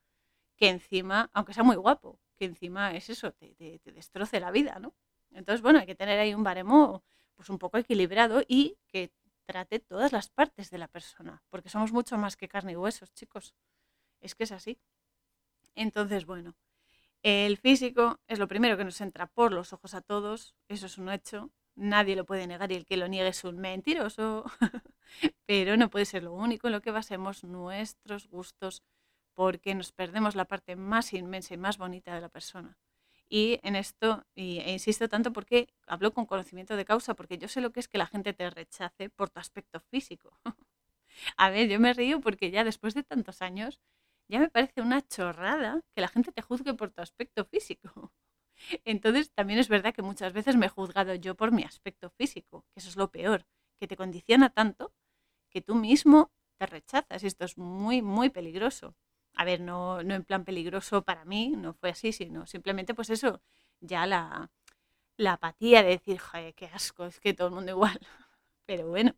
[0.56, 4.94] que encima, aunque sea muy guapo, que encima es eso, te, destroce la vida, ¿no?
[5.32, 7.04] Entonces, bueno, hay que tener ahí un baremo
[7.36, 9.12] pues un poco equilibrado y que
[9.46, 13.12] trate todas las partes de la persona, porque somos mucho más que carne y huesos,
[13.14, 13.54] chicos.
[14.20, 14.78] Es que es así.
[15.74, 16.56] Entonces, bueno,
[17.22, 20.98] el físico es lo primero que nos entra por los ojos a todos, eso es
[20.98, 24.44] un hecho, nadie lo puede negar y el que lo niegue es un mentiroso.
[25.46, 28.82] pero no puede ser lo único en lo que basemos nuestros gustos
[29.34, 32.78] porque nos perdemos la parte más inmensa y más bonita de la persona.
[33.28, 37.46] Y en esto, y, e insisto tanto porque hablo con conocimiento de causa, porque yo
[37.48, 40.32] sé lo que es que la gente te rechace por tu aspecto físico.
[41.36, 43.80] A ver, yo me río porque ya después de tantos años,
[44.28, 48.12] ya me parece una chorrada que la gente te juzgue por tu aspecto físico.
[48.84, 52.64] Entonces, también es verdad que muchas veces me he juzgado yo por mi aspecto físico,
[52.72, 53.46] que eso es lo peor,
[53.78, 54.92] que te condiciona tanto
[55.50, 57.24] que tú mismo te rechazas.
[57.24, 58.94] Esto es muy, muy peligroso.
[59.34, 63.10] A ver, no, no en plan peligroso para mí, no fue así, sino simplemente pues
[63.10, 63.40] eso,
[63.80, 64.50] ya la,
[65.16, 67.98] la apatía de decir, joder, qué asco, es que todo el mundo igual.
[68.66, 69.14] Pero bueno,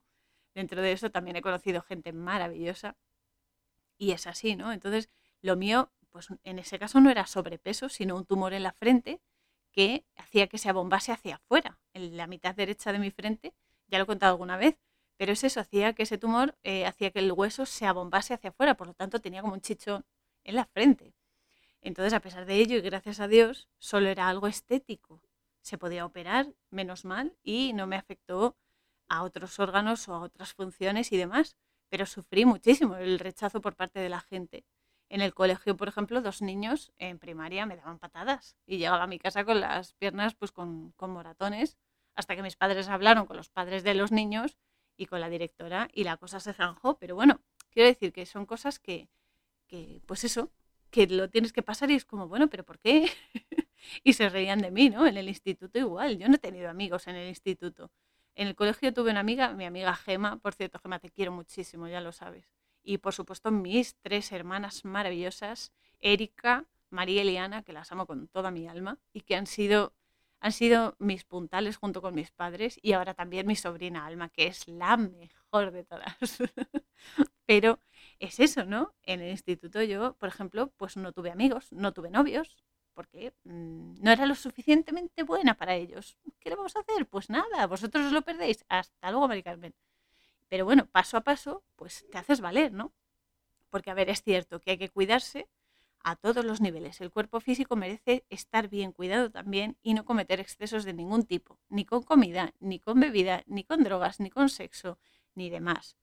[0.54, 2.96] dentro de eso también he conocido gente maravillosa
[3.98, 4.72] y es así, ¿no?
[4.72, 5.10] Entonces,
[5.42, 9.20] lo mío, pues en ese caso no era sobrepeso, sino un tumor en la frente
[9.72, 13.54] que hacía que se abombase hacia afuera, en la mitad derecha de mi frente,
[13.90, 14.78] ya lo he contado alguna vez,
[15.16, 18.50] pero es eso, hacía que ese tumor eh, hacía que el hueso se abombase hacia
[18.50, 20.04] afuera, por lo tanto tenía como un chichón
[20.44, 21.14] en la frente.
[21.82, 25.20] Entonces, a pesar de ello, y gracias a Dios, solo era algo estético.
[25.62, 28.56] Se podía operar, menos mal, y no me afectó
[29.08, 31.56] a otros órganos o a otras funciones y demás,
[31.88, 34.64] pero sufrí muchísimo el rechazo por parte de la gente.
[35.08, 39.08] En el colegio, por ejemplo, dos niños en primaria me daban patadas y llegaba a
[39.08, 41.76] mi casa con las piernas pues con, con moratones,
[42.20, 44.56] hasta que mis padres hablaron con los padres de los niños
[44.96, 46.98] y con la directora y la cosa se zanjó.
[46.98, 49.08] Pero bueno, quiero decir que son cosas que,
[49.66, 50.52] que pues eso,
[50.90, 53.10] que lo tienes que pasar y es como, bueno, pero ¿por qué?
[54.04, 55.06] y se reían de mí, ¿no?
[55.06, 57.90] En el instituto igual, yo no he tenido amigos en el instituto.
[58.34, 61.88] En el colegio tuve una amiga, mi amiga Gema, por cierto, Gema, te quiero muchísimo,
[61.88, 62.50] ya lo sabes.
[62.82, 68.50] Y por supuesto mis tres hermanas maravillosas, Erika, María Eliana, que las amo con toda
[68.50, 69.94] mi alma y que han sido
[70.40, 74.46] han sido mis puntales junto con mis padres y ahora también mi sobrina Alma, que
[74.46, 76.16] es la mejor de todas.
[77.46, 77.80] Pero
[78.18, 78.94] es eso, ¿no?
[79.02, 82.56] En el instituto yo, por ejemplo, pues no tuve amigos, no tuve novios,
[82.94, 86.16] porque mm, no era lo suficientemente buena para ellos.
[86.38, 87.06] ¿Qué le vamos a hacer?
[87.06, 88.64] Pues nada, vosotros os lo perdéis.
[88.68, 89.74] Hasta luego, Mari Carmen.
[90.48, 92.92] Pero bueno, paso a paso, pues te haces valer, ¿no?
[93.70, 95.48] Porque, a ver, es cierto que hay que cuidarse,
[96.02, 97.00] a todos los niveles.
[97.00, 101.58] El cuerpo físico merece estar bien cuidado también y no cometer excesos de ningún tipo,
[101.68, 104.98] ni con comida, ni con bebida, ni con drogas, ni con sexo,
[105.34, 105.96] ni demás.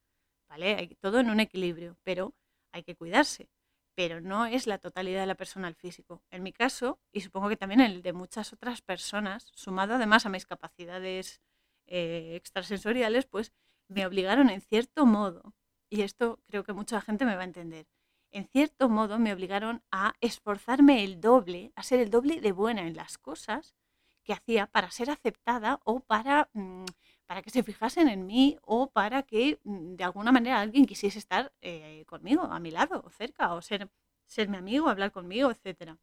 [0.50, 0.76] ¿Vale?
[0.76, 2.34] Hay todo en un equilibrio, pero
[2.72, 3.50] hay que cuidarse.
[3.96, 6.24] Pero no es la totalidad de la persona físico.
[6.30, 10.26] En mi caso, y supongo que también en el de muchas otras personas, sumado además
[10.26, 11.42] a mis capacidades
[11.88, 13.54] eh, extrasensoriales, pues
[13.88, 15.56] me obligaron en cierto modo,
[15.90, 17.88] y esto creo que mucha gente me va a entender,
[18.32, 22.88] en cierto modo me obligaron a esforzarme el doble, a ser el doble de buena
[22.88, 23.76] en las cosas
[24.24, 26.86] que hacía para ser aceptada o para, mm,
[27.26, 31.20] para que se fijasen en mí o para que mm, de alguna manera alguien quisiese
[31.20, 33.90] estar eh, conmigo, a mi lado, o cerca, o ser,
[34.26, 35.98] ser mi amigo, hablar conmigo, etc.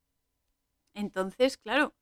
[0.95, 1.95] Entonces, claro,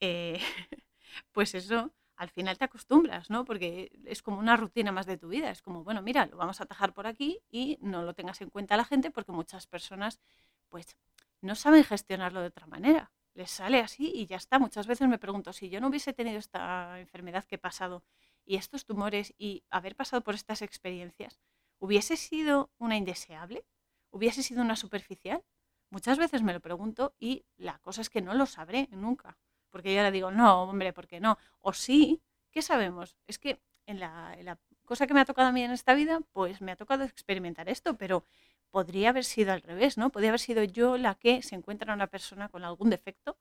[0.00, 0.40] eh,
[1.32, 3.46] pues eso, al final te acostumbras, ¿no?
[3.46, 5.50] Porque es como una rutina más de tu vida.
[5.50, 8.50] Es como, bueno, mira, lo vamos a atajar por aquí y no lo tengas en
[8.50, 10.20] cuenta la gente porque muchas personas,
[10.68, 10.98] pues,
[11.40, 13.10] no saben gestionarlo de otra manera.
[13.32, 14.58] Les sale así y ya está.
[14.58, 18.04] Muchas veces me pregunto, si yo no hubiese tenido esta enfermedad que he pasado
[18.44, 21.40] y estos tumores y haber pasado por estas experiencias,
[21.78, 23.64] ¿hubiese sido una indeseable?
[24.10, 25.42] ¿Hubiese sido una superficial?
[25.88, 29.38] Muchas veces me lo pregunto y la cosa es que no lo sabré nunca.
[29.70, 31.38] Porque yo ahora digo, no, hombre, ¿por qué no?
[31.60, 33.16] O sí, ¿qué sabemos?
[33.26, 35.94] Es que en la, en la cosa que me ha tocado a mí en esta
[35.94, 38.24] vida, pues me ha tocado experimentar esto, pero
[38.70, 40.10] podría haber sido al revés, ¿no?
[40.10, 43.38] Podría haber sido yo la que se encuentra una persona con algún defecto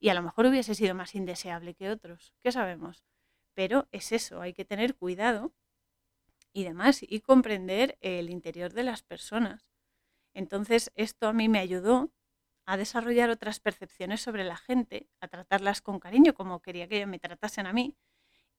[0.00, 2.34] y a lo mejor hubiese sido más indeseable que otros.
[2.42, 3.04] ¿Qué sabemos?
[3.54, 5.52] Pero es eso, hay que tener cuidado
[6.52, 9.66] y demás y comprender el interior de las personas.
[10.34, 12.12] Entonces, esto a mí me ayudó
[12.70, 17.18] a desarrollar otras percepciones sobre la gente, a tratarlas con cariño como quería que me
[17.18, 17.96] tratasen a mí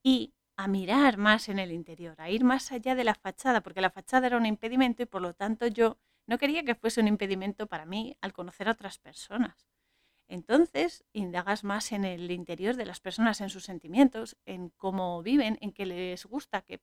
[0.04, 3.80] y a mirar más en el interior, a ir más allá de la fachada, porque
[3.80, 5.98] la fachada era un impedimento y por lo tanto yo
[6.28, 9.70] no quería que fuese un impedimento para mí al conocer a otras personas.
[10.28, 15.58] Entonces, indagas más en el interior de las personas, en sus sentimientos, en cómo viven,
[15.62, 16.82] en qué les gusta, que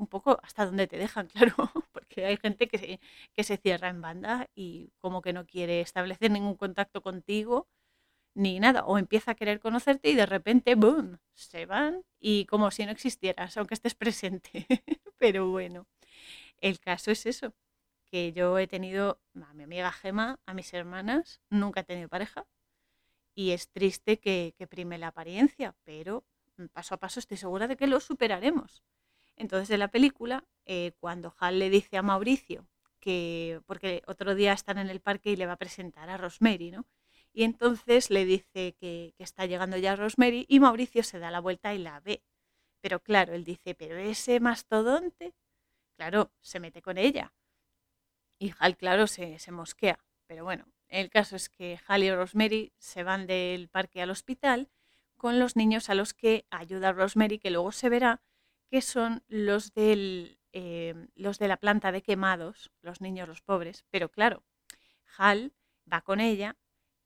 [0.00, 1.54] un poco hasta donde te dejan, claro,
[1.92, 3.00] porque hay gente que se,
[3.34, 7.68] que se cierra en banda y como que no quiere establecer ningún contacto contigo
[8.34, 12.70] ni nada, o empieza a querer conocerte y de repente, ¡boom!, se van y como
[12.70, 14.66] si no existieras, aunque estés presente.
[15.18, 15.86] Pero bueno,
[16.60, 17.54] el caso es eso,
[18.06, 22.46] que yo he tenido a mi amiga Gema, a mis hermanas, nunca he tenido pareja
[23.34, 26.24] y es triste que, que prime la apariencia, pero
[26.72, 28.82] paso a paso estoy segura de que lo superaremos.
[29.40, 32.68] Entonces, en la película, eh, cuando Hal le dice a Mauricio
[33.00, 36.70] que, porque otro día están en el parque y le va a presentar a Rosemary,
[36.70, 36.86] ¿no?
[37.32, 41.72] Y entonces le dice que, está llegando ya Rosemary y Mauricio se da la vuelta
[41.72, 42.22] y la ve.
[42.82, 45.32] Pero claro, él dice, pero ese mastodonte,
[45.96, 47.32] claro, se mete con ella.
[48.38, 49.98] Y Hal, claro, se, se mosquea.
[50.26, 54.68] Pero bueno, el caso es que Hal y Rosemary se van del parque al hospital
[55.16, 58.20] con los niños a los que ayuda Rosemary, que luego se verá
[58.70, 63.84] que son los, em, los de la planta de quemados, los niños, los pobres.
[63.90, 64.44] Pero claro,
[65.18, 65.52] Hal
[65.92, 66.56] va con ella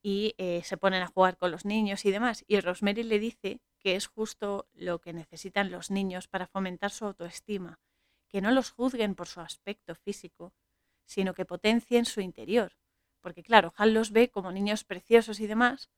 [0.02, 2.44] y eh, se ponen a jugar con los niños y demás.
[2.46, 7.06] Y Rosemary le dice que es justo lo que necesitan los niños para fomentar su
[7.06, 7.80] autoestima,
[8.28, 10.52] que no los juzguen por su aspecto físico,
[11.06, 12.76] sino que potencien su interior.
[13.20, 15.90] Porque claro, Hal los ve como niños preciosos y demás,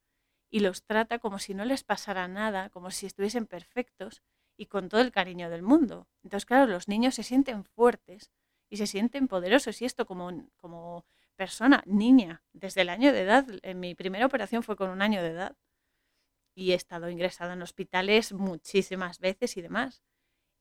[0.49, 4.23] y los trata como si no les pasara nada, como si estuviesen perfectos,
[4.57, 6.07] y con todo el cariño del mundo.
[6.23, 8.31] Entonces, claro, los niños se sienten fuertes
[8.69, 13.45] y se sienten poderosos y esto como, como persona, niña, desde el año de edad,
[13.61, 15.55] en mi primera operación fue con un año de edad
[16.55, 20.01] y he estado ingresada en hospitales muchísimas veces y demás.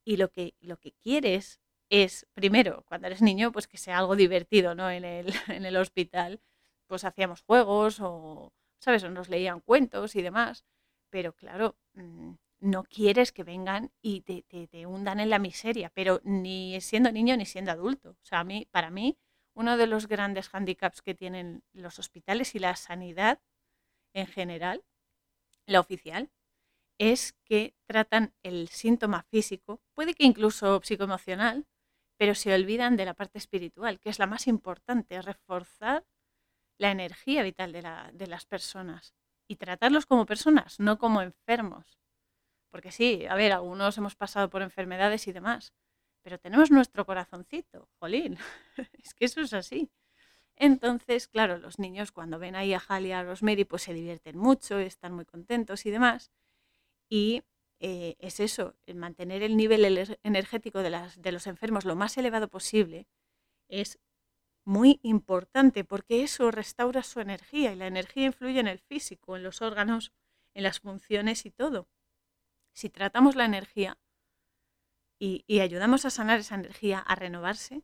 [0.05, 1.59] Y lo que, lo que quieres
[1.91, 4.91] es, primero, cuando eres niño, pues que sea algo divertido, ¿no?
[4.91, 6.41] En el, en el hospital,
[6.87, 9.05] pues hacíamos juegos o, ¿sabes?
[9.05, 10.65] O nos leían cuentos y demás.
[11.11, 16.21] Pero claro, mm, no quieres que vengan y te, te, hundan en la miseria, pero
[16.25, 18.11] ni siendo niño ni siendo adulto.
[18.11, 19.19] O sea, a mí, para mí,
[19.55, 23.41] uno de los grandes handicaps que tienen los hospitales y la sanidad
[24.15, 24.85] en general,
[25.67, 26.31] la oficial,
[26.99, 31.67] es que tratan el síntoma físico, puede que incluso psicoemocional,
[32.19, 36.07] pero se olvidan de la parte espiritual, que es la más importante, reforzar
[36.79, 39.15] la energía vital de, la, de las personas
[39.49, 41.99] y tratarlos como personas, no como enfermos.
[42.71, 45.73] Porque sí, a ver, algunos hemos pasado por enfermedades y demás,
[46.23, 48.39] pero tenemos nuestro corazoncito, jolín,
[49.03, 49.91] es que eso es así.
[50.57, 54.39] Entonces, claro, los niños cuando ven ahí a Hal y a Rosemary, pues se divierten
[54.39, 56.33] mucho, están muy contentos y demás.
[57.11, 57.43] Y
[57.81, 59.85] eh, es eso, el mantener el nivel
[60.23, 63.07] energético de, las, de los enfermos lo más elevado posible
[63.69, 63.99] es
[64.65, 69.43] muy importante porque eso restaura su energía y la energía influye en el físico, en
[69.43, 70.13] los órganos,
[70.55, 71.89] en las funciones y todo
[72.77, 73.99] si tratamos la energía
[75.19, 77.83] y, ayudamos a sanar esa energía, a renovarse,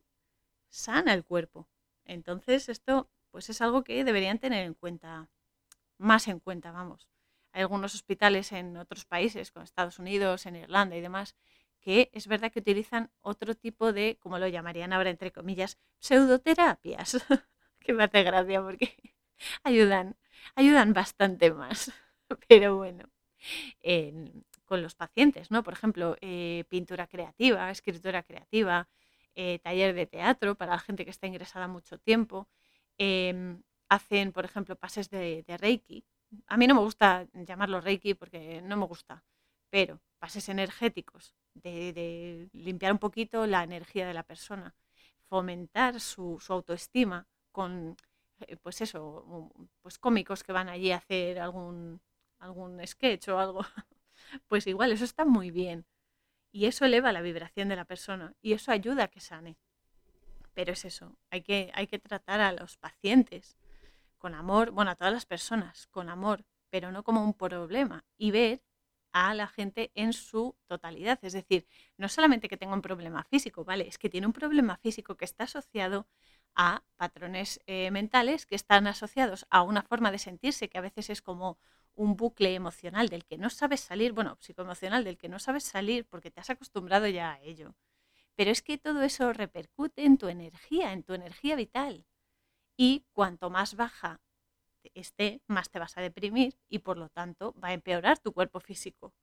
[0.69, 1.67] sana el cuerpo.
[2.05, 5.31] Entonces esto pues es algo que deberían tener en cuenta,
[5.97, 7.09] más en cuenta, vamos.
[7.53, 11.35] Hay algunos hospitales en otros países, como Estados Unidos, en Irlanda y demás,
[11.79, 17.17] que es verdad que utilizan otro tipo de, como lo llamarían ahora entre comillas, pseudoterapias,
[17.79, 18.95] que me hace gracia porque
[19.63, 20.17] ayudan,
[20.53, 21.91] ayudan bastante más.
[22.47, 23.09] Pero bueno,
[24.73, 25.61] con los pacientes, ¿no?
[25.61, 28.89] Por ejemplo, eh, pintura creativa, escritura creativa,
[29.35, 32.47] eh, taller de teatro para la gente que está ingresada mucho tiempo.
[32.97, 36.03] Em, hacen, por ejemplo, pases de, Reiki.
[36.47, 39.23] A mí no me gusta llamarlo Reiki porque no me gusta,
[39.69, 44.73] pero pases energéticos, de, limpiar un poquito la energía de la persona,
[45.29, 47.95] fomentar su, autoestima con,
[48.39, 49.51] eh, pues eso,
[49.83, 52.01] pues cómicos que van allí a hacer algún,
[52.39, 53.61] algún sketch o algo.
[54.47, 55.85] Pues igual, eso está muy bien.
[56.51, 59.57] Y eso eleva la vibración de la persona y eso ayuda a que sane.
[60.53, 63.57] Pero es eso, hay que, hay que tratar a los pacientes
[64.19, 68.31] con amor, bueno, a todas las personas con amor, pero no como un problema y
[68.31, 68.63] ver
[69.13, 71.19] a la gente en su totalidad.
[71.23, 71.67] Es decir,
[71.97, 73.87] no solamente que tenga un problema físico, ¿vale?
[73.87, 76.07] Es que tiene un problema físico que está asociado
[76.55, 81.09] a patrones eh, mentales que están asociados a una forma de sentirse que a veces
[81.09, 81.57] es como
[81.95, 86.05] un bucle emocional del que no sabes salir, bueno, psicoemocional del que no sabes salir
[86.05, 87.75] porque te has acostumbrado ya a ello.
[88.35, 92.05] Pero es que todo eso repercute en tu energía, en tu energía vital.
[92.77, 94.21] Y cuanto más baja
[94.95, 98.59] esté, más te vas a deprimir y por lo tanto va a empeorar tu cuerpo
[98.59, 99.13] físico.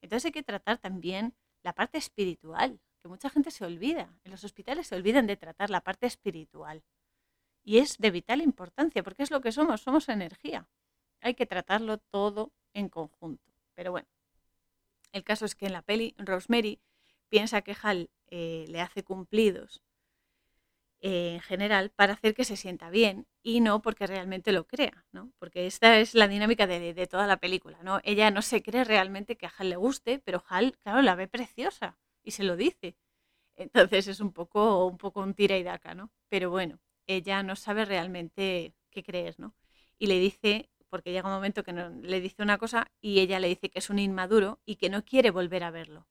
[0.00, 4.18] Entonces hay que tratar también la parte espiritual, que mucha gente se olvida.
[4.24, 6.82] En los hospitales se olvidan de tratar la parte espiritual.
[7.64, 10.68] Y es de vital importancia, porque es lo que somos, somos energía
[11.26, 13.52] hay que tratarlo todo en conjunto.
[13.74, 14.06] Pero bueno,
[15.12, 16.80] el caso es que en la peli Rosemary
[17.28, 19.82] piensa que Hal eh, le hace cumplidos
[21.00, 25.04] eh, en general para hacer que se sienta bien y no porque realmente lo crea,
[25.10, 25.32] ¿no?
[25.38, 28.00] Porque esta es la dinámica de, toda la película, ¿no?
[28.04, 31.26] Ella no se cree realmente que a Hal le guste, pero Hal, claro, la ve
[31.26, 32.96] preciosa y se lo dice.
[33.56, 36.12] Entonces es un poco un, poco un tira y daca, ¿no?
[36.28, 39.54] Pero bueno, ella no sabe realmente qué creer, ¿no?
[39.98, 43.48] Y le dice porque llega un momento que le dice una cosa y ella le
[43.48, 46.06] dice que es un inmaduro y que no quiere volver a verlo.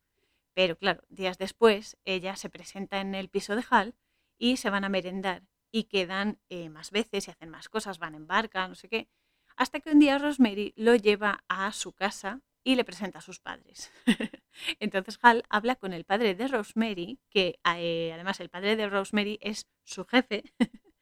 [0.53, 3.95] Pero claro, días después ella se presenta en el piso de Hal
[4.37, 8.13] y se van a merendar y quedan eh, más veces y hacen más cosas, van
[8.13, 9.09] en barca, no sé qué,
[9.57, 13.39] hasta que un día Rosemary lo lleva a su casa y le presenta a sus
[13.39, 13.91] padres.
[14.79, 19.39] Entonces Hal habla con el padre de Rosemary, que eh, además el padre de Rosemary
[19.41, 20.43] es su jefe,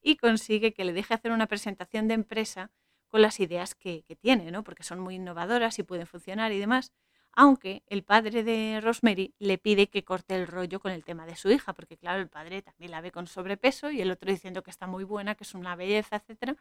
[0.00, 2.70] y consigue que le deje hacer una presentación de empresa
[3.12, 4.64] con las ideas que, tiene, ¿no?
[4.64, 6.92] porque son muy innovadoras y pueden funcionar y demás.
[7.34, 11.36] Aunque el padre de Rosemary le pide que corte el rollo con el tema de
[11.36, 14.62] su hija, porque claro, el padre también la ve con sobrepeso y el otro diciendo
[14.62, 16.58] que está muy buena, que es una belleza, etc.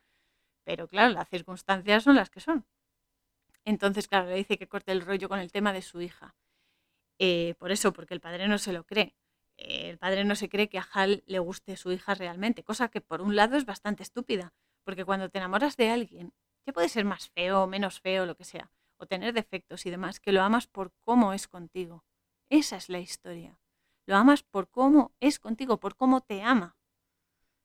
[0.65, 2.65] Pero claro, las circunstancias son las que son.
[3.63, 6.35] Entonces, claro, le dice que corte el rollo con el tema de su hija.
[7.17, 9.15] Eh, por eso, porque el padre no se lo cree.
[9.57, 12.99] el padre no se cree que a Hal le guste su hija realmente, cosa que
[12.99, 16.33] por un lado es bastante estúpida, porque cuando te enamoras de alguien,
[16.65, 20.19] ya puede ser más feo menos feo, lo que sea, o tener defectos y demás,
[20.19, 22.05] que lo amas por cómo es contigo.
[22.49, 23.59] Esa es la historia.
[24.05, 26.77] Lo amas por cómo es contigo, por cómo te ama.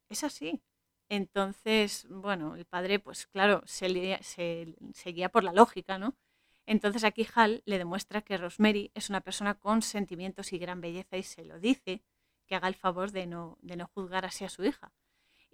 [0.09, 0.63] Es así.
[1.09, 6.17] Entonces, bueno, el padre, pues claro, se, se, guía por la lógica, ¿no?
[6.67, 11.17] Entonces aquí Hal le demuestra que Rosemary es una persona con sentimientos y gran belleza
[11.17, 12.03] y se lo dice,
[12.47, 14.93] que haga el favor de no, de no juzgar así a su hija.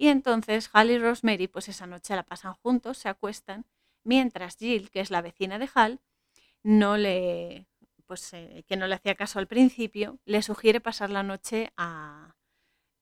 [0.02, 3.66] Y entonces Hal y Rosemary, pues esa noche la pasan juntos, se acuestan,
[4.02, 6.00] mientras Jill, que es la vecina de Hal,
[6.64, 7.68] no le,
[8.04, 12.34] pues eh, que no le hacía caso al principio, le sugiere pasar la noche a,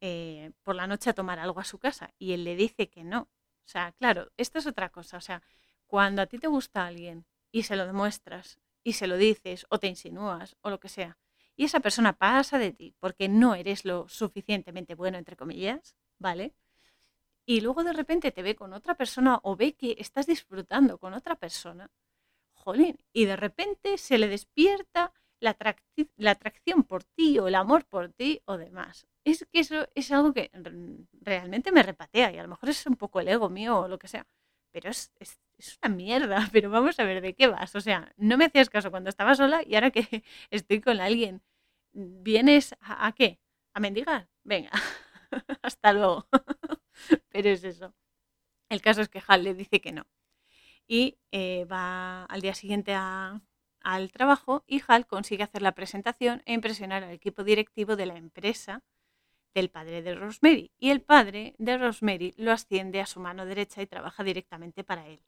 [0.02, 2.12] eh, por la noche a tomar algo a su casa.
[2.18, 3.22] Y él le dice que no.
[3.22, 3.28] O
[3.64, 5.16] sea, claro, esto es otra cosa.
[5.16, 5.42] O sea,
[5.86, 9.78] cuando a ti te gusta alguien y se lo demuestras y se lo dices o
[9.78, 11.16] te insinúas o lo que sea,
[11.56, 16.54] y esa persona pasa de ti porque no eres lo suficientemente bueno, entre comillas, ¿vale?
[17.50, 21.14] Y luego de repente te ve con otra persona o ve que estás disfrutando con
[21.14, 21.90] otra persona,
[22.52, 25.56] jolín, y de repente se le despierta la,
[26.16, 29.04] la atracción por ti o el amor por ti o demás.
[29.24, 30.52] Es que eso es algo que
[31.20, 33.98] realmente me repatea y a lo mejor es un poco el ego mío o lo
[33.98, 34.28] que sea,
[34.70, 35.40] pero es, es,
[35.82, 37.74] una mierda, pero vamos a ver de qué vas.
[37.74, 41.42] O sea, no me hacías caso cuando estaba sola y ahora que estoy con alguien,
[41.92, 43.40] ¿vienes a, a qué?
[43.74, 44.28] ¿A mendigar?
[44.44, 44.70] Venga,
[45.62, 46.28] hasta luego.
[47.30, 47.94] Pero es eso.
[48.68, 50.06] El caso es que Hal le dice que no.
[50.88, 56.54] Y eh, va al día siguiente al trabajo y Hal consigue hacer la presentación e
[56.54, 58.82] impresionar al equipo directivo de la empresa
[59.54, 60.72] del padre de Rosemary.
[60.78, 65.06] Y el padre de Rosemary lo asciende a su mano derecha y trabaja directamente para
[65.08, 65.22] él.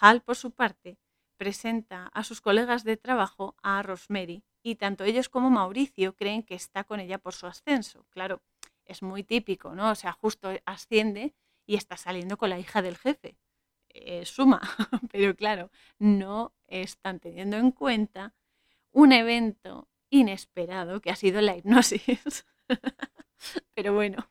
[0.00, 0.98] Hal, por su parte,
[1.36, 6.54] presenta a sus colegas de trabajo a Rosemary y tanto ellos como Mauricio creen que
[6.54, 8.06] está con ella por su ascenso.
[8.10, 8.42] Claro,
[8.86, 9.90] es muy típico, ¿no?
[9.90, 11.34] O sea, justo asciende
[11.66, 13.36] y está saliendo con la hija del jefe.
[13.90, 14.60] Eh, suma,
[15.12, 18.34] pero claro, no están teniendo en cuenta
[18.90, 22.46] un evento inesperado que ha sido la hipnosis.
[23.74, 24.28] Pero bueno,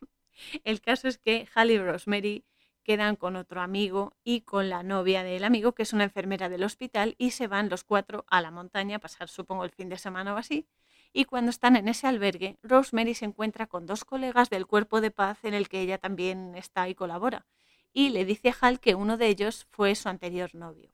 [0.64, 2.46] el caso es que Hal y Rosemary
[2.84, 6.64] quedan con otro amigo y con la novia del amigo, que es una enfermera del
[6.64, 9.98] hospital, y se van los cuatro a la montaña a pasar, supongo, el fin de
[9.98, 10.68] semana o así.
[11.16, 15.12] Y cuando están en ese albergue, Rosemary se encuentra con dos colegas del cuerpo de
[15.12, 17.46] paz en el que ella también está y colabora.
[17.94, 20.92] Y le dice a Hal que uno de ellos fue su anterior novio.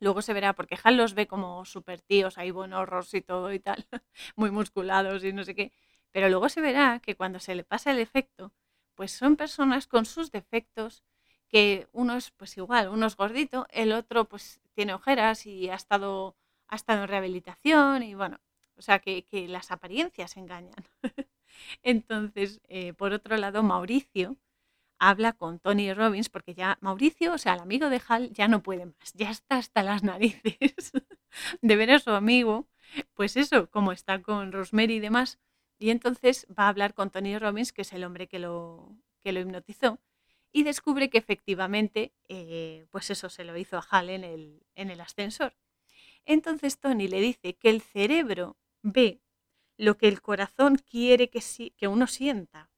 [0.00, 3.60] Luego se verá, porque Hal los ve como super tíos, ahí buenos y todo y
[3.60, 3.86] tal,
[4.36, 5.72] muy musculados y no sé qué.
[6.10, 8.52] Pero luego se verá que cuando se le pasa el efecto,
[8.96, 11.04] pues son personas con sus defectos,
[11.48, 15.74] que uno es pues igual, uno es gordito, el otro pues tiene ojeras y ha
[15.74, 16.36] estado,
[16.66, 18.40] ha estado en rehabilitación y bueno,
[18.78, 20.74] o sea que, las apariencias engañan.
[21.82, 24.36] Entonces, eh, por otro lado, Mauricio
[24.98, 28.62] habla con Tony Robbins porque ya Mauricio, o sea, el amigo de Hal, ya no
[28.62, 30.92] puede más, ya está hasta las narices
[31.62, 32.68] de ver a su amigo,
[33.14, 35.38] pues eso, como está con Rosemary y demás,
[35.78, 39.32] y entonces va a hablar con Tony Robbins, que es el hombre que lo, que
[39.32, 40.00] lo hipnotizó,
[40.50, 44.90] y descubre que efectivamente, eh, pues eso se lo hizo a Hal en el, en
[44.90, 45.54] el ascensor.
[46.24, 49.22] Entonces Tony le dice que el cerebro ve
[49.76, 51.42] lo que el corazón quiere que,
[51.76, 52.70] que uno sienta.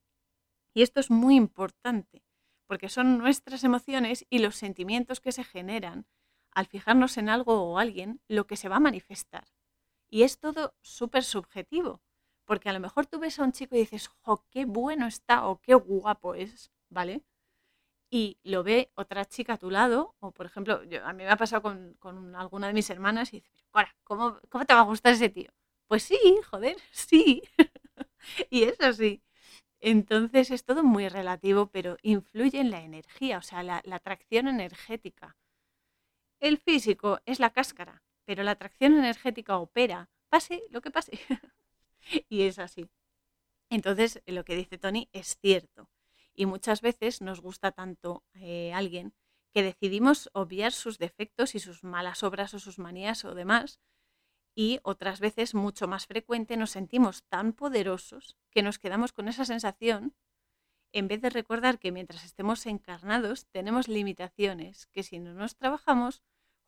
[0.74, 2.22] Y esto es muy importante,
[2.66, 6.06] porque son nuestras emociones y los sentimientos que se generan
[6.52, 9.46] al fijarnos en algo o alguien lo que se va a manifestar.
[10.08, 12.02] Y es todo súper subjetivo.
[12.44, 15.46] Porque a lo mejor tú ves a un chico y dices, jo, qué bueno está
[15.46, 17.22] o qué guapo es, ¿vale?
[18.10, 21.36] Y lo ve otra chica a tu lado, o por ejemplo, a mí me ha
[21.36, 25.12] pasado con, alguna de mis hermanas y dice, Cora, ¿cómo, ¿cómo te va a gustar
[25.12, 25.52] ese tío?
[25.90, 27.42] Pues sí, joder, sí.
[28.48, 29.24] y es así.
[29.80, 34.46] Entonces es todo muy relativo, pero influye en la energía, o sea, la, la, atracción
[34.46, 35.36] energética.
[36.38, 41.18] El físico es la cáscara, pero la atracción energética opera, pase lo que pase.
[42.28, 42.88] y es así.
[43.68, 45.90] Entonces, lo que dice Tony es cierto.
[46.34, 49.12] Y muchas veces nos gusta tanto eh, alguien
[49.52, 53.80] que decidimos obviar sus defectos y sus malas obras o sus manías o demás.
[54.54, 59.44] Y otras veces, mucho más frecuente, nos sentimos tan poderosos que nos quedamos con esa
[59.44, 60.14] sensación
[60.92, 66.22] en vez de recordar que mientras estemos encarnados tenemos limitaciones que si no nos trabajamos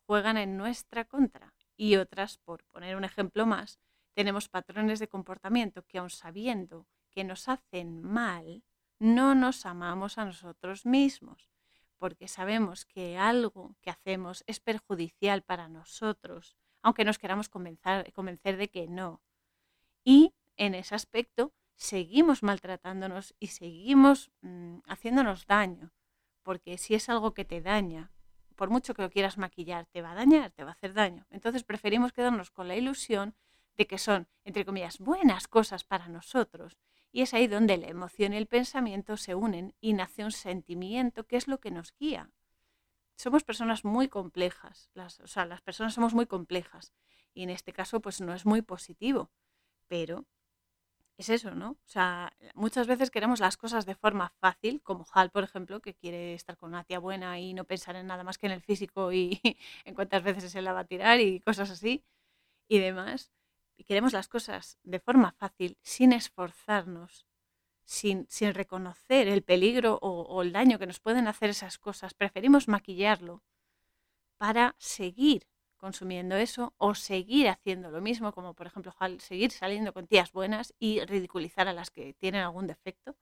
[0.05, 1.53] juegan en nuestra contra.
[1.75, 3.79] Y otras, por poner un ejemplo más,
[4.13, 8.63] tenemos patrones de comportamiento que aun sabiendo que nos hacen mal,
[8.99, 11.49] no nos amamos a nosotros mismos,
[11.97, 18.57] porque sabemos que algo que hacemos es perjudicial para nosotros, aunque nos queramos convencer, convencer
[18.57, 19.21] de que no.
[20.03, 25.91] Y en ese aspecto seguimos maltratándonos y seguimos mm, haciéndonos daño,
[26.43, 28.11] porque si es algo que te daña,
[28.55, 31.25] por mucho que lo quieras maquillar, te va a dañar, te va a hacer daño.
[31.31, 33.35] Entonces preferimos quedarnos con la ilusión
[33.75, 36.77] de que son, entre comillas, buenas cosas para nosotros.
[37.11, 41.25] Y es ahí donde la emoción y el pensamiento se unen y nace un sentimiento
[41.25, 42.29] que es lo que nos guía.
[43.15, 46.93] Somos personas muy complejas, las, o sea, las personas somos muy complejas
[47.33, 49.31] y en este caso pues no es muy positivo,
[49.87, 50.25] pero
[51.17, 51.71] es eso, ¿no?
[51.71, 55.93] O sea, muchas veces queremos las cosas de forma fácil, como Hal, por ejemplo, que
[55.93, 58.61] quiere estar con una tía buena y no pensar en nada más que en el
[58.61, 59.39] físico y
[59.85, 62.03] en cuántas veces se la va a tirar y cosas así
[62.67, 63.31] y demás
[63.77, 67.25] y queremos las cosas de forma fácil, sin esforzarnos,
[67.83, 72.67] sin, sin reconocer el peligro o, el daño que nos pueden hacer esas cosas, preferimos
[72.67, 73.43] maquillarlo
[74.37, 80.07] para seguir consumiendo eso o seguir haciendo lo mismo, como por ejemplo seguir saliendo con
[80.07, 83.17] tías buenas y ridiculizar a las que tienen algún defecto,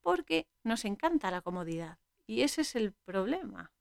[0.00, 1.98] porque nos encanta la comodidad.
[2.26, 3.72] Y ese es el problema.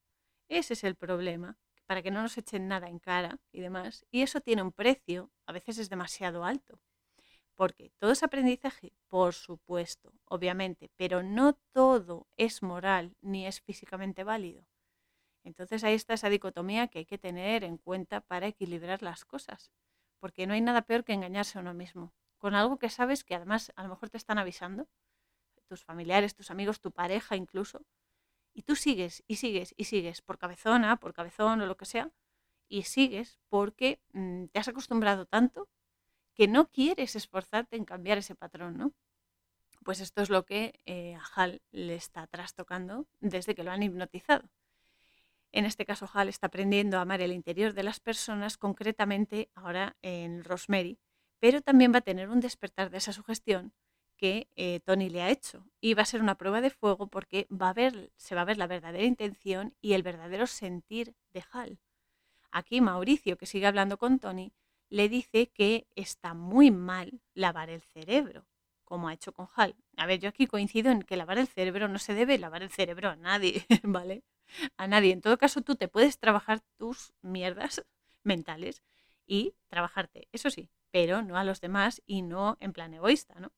[0.48, 4.06] Ese es el problema para que no nos echen nada en cara y demás.
[4.12, 6.80] Y eso tiene un precio, a veces es demasiado alto.
[7.60, 14.24] Porque todo es aprendizaje, por supuesto, obviamente, pero no todo es moral ni es físicamente
[14.24, 14.66] válido.
[15.44, 19.74] Entonces ahí está esa dicotomía que hay que tener en cuenta para equilibrar las cosas,
[20.22, 23.36] porque no hay nada peor que engañarse a uno mismo, con algo que sabes que
[23.36, 24.88] además a lo mejor te están avisando,
[25.68, 27.86] tus familiares, tus amigos, tu pareja incluso,
[28.54, 32.10] y tú sigues y sigues y sigues por cabezona, por cabezón o lo que sea,
[32.70, 35.68] y sigues porque mm, te has acostumbrado tanto
[36.40, 38.94] que no quieres esforzarte en cambiar ese patrón, ¿no?
[39.84, 43.84] Pues esto es lo que eh, a Hal le está trastocando desde que lo han
[43.84, 44.50] hipnotizado.
[45.52, 49.98] En este caso, Hal está aprendiendo a amar el interior de las personas, concretamente ahora
[50.02, 50.98] en Rosemary,
[51.40, 53.74] pero también va a tener un despertar de esa sugestión
[54.16, 55.66] que eh, Tony le ha hecho.
[55.82, 58.46] Y va a ser una prueba de fuego porque va a ver, se va a
[58.46, 61.80] ver la verdadera intención y el verdadero sentir de Hal.
[62.50, 64.54] Aquí Mauricio, que sigue hablando con Tony,
[64.90, 68.46] le dice que está muy mal lavar el cerebro,
[68.84, 69.76] como ha hecho con Hal.
[69.98, 72.72] A ver, yo aquí coincido en que lavar el cerebro no se debe lavar el
[72.72, 74.24] cerebro a nadie, ¿vale?
[74.78, 75.14] A nadie.
[75.14, 77.86] En todo caso, tú te puedes trabajar tus mierdas
[78.24, 78.84] mentales
[79.28, 83.52] y trabajarte, eso sí, pero no a los demás y no en plan egoísta, ¿no?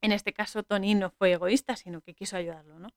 [0.00, 2.88] En este caso, Tony no fue egoísta, sino que quiso ayudarlo, ¿no?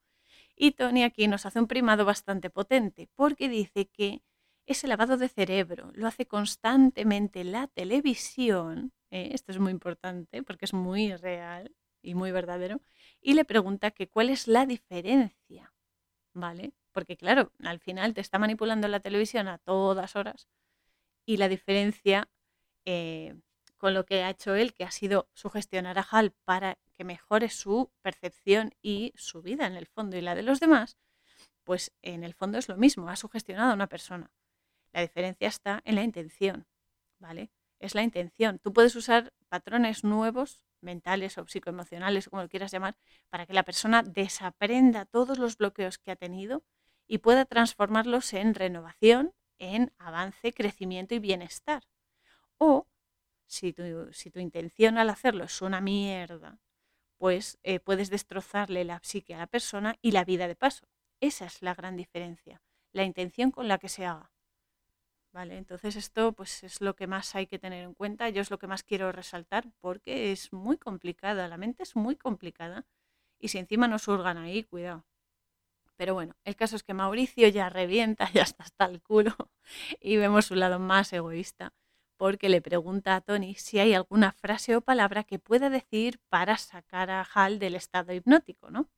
[0.56, 4.22] Y Tony aquí nos hace un primado bastante potente, porque dice que
[4.68, 9.30] ese lavado de cerebro lo hace constantemente la televisión, ¿eh?
[9.32, 12.82] esto es muy importante porque es muy real y muy verdadero,
[13.22, 15.74] y le pregunta que cuál es la diferencia,
[16.34, 16.74] ¿vale?
[16.92, 20.48] Porque claro, al final te está manipulando la televisión a todas horas
[21.26, 22.30] y la diferencia
[22.86, 23.36] eh,
[23.78, 27.50] con lo que ha hecho él, que ha sido sugestionar a Hal para que mejore
[27.50, 30.98] su percepción y su vida en el fondo y la de los demás,
[31.64, 34.32] pues en el fondo es lo mismo, ha sugestionado a una persona.
[34.98, 36.66] La diferencia está en la intención,
[37.20, 37.52] ¿vale?
[37.78, 38.58] Es la intención.
[38.58, 42.98] Tú puedes usar patrones nuevos, mentales o psicoemocionales, como lo quieras llamar,
[43.30, 46.64] para que la persona desaprenda todos los bloqueos que ha tenido
[47.06, 51.84] y pueda transformarlos en renovación, en avance, crecimiento y bienestar.
[52.58, 52.88] O
[53.46, 56.60] si tu, si tu intención al hacerlo es una mierda,
[57.20, 60.88] pues eh, puedes destrozarle la psique a la persona y la vida de paso.
[61.20, 64.32] Esa es la gran diferencia, la intención con la que se haga.
[65.38, 65.56] ¿Vale?
[65.58, 68.58] Entonces esto pues es lo que más hay que tener en cuenta, yo es lo
[68.58, 72.88] que más quiero resaltar porque es muy complicada, la mente es muy complicada
[73.38, 75.06] y si encima nos hurgan ahí, cuidado.
[75.96, 79.36] Pero bueno, el caso es que Mauricio ya revienta, ya está hasta el culo
[80.02, 81.72] y vemos su lado más egoísta
[82.16, 86.58] porque le pregunta a Tony si hay alguna frase o palabra que pueda decir para
[86.58, 88.90] sacar a Hal del estado hipnótico, ¿no?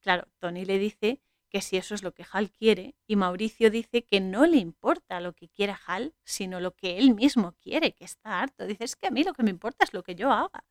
[0.00, 1.20] Claro, Tony le dice
[1.56, 5.20] que si eso es lo que Hal quiere y Mauricio dice que no le importa
[5.20, 8.66] lo que quiera Hal, sino lo que él mismo quiere, que está harto.
[8.66, 10.66] Dice, es que a mí lo que me importa es lo que yo haga.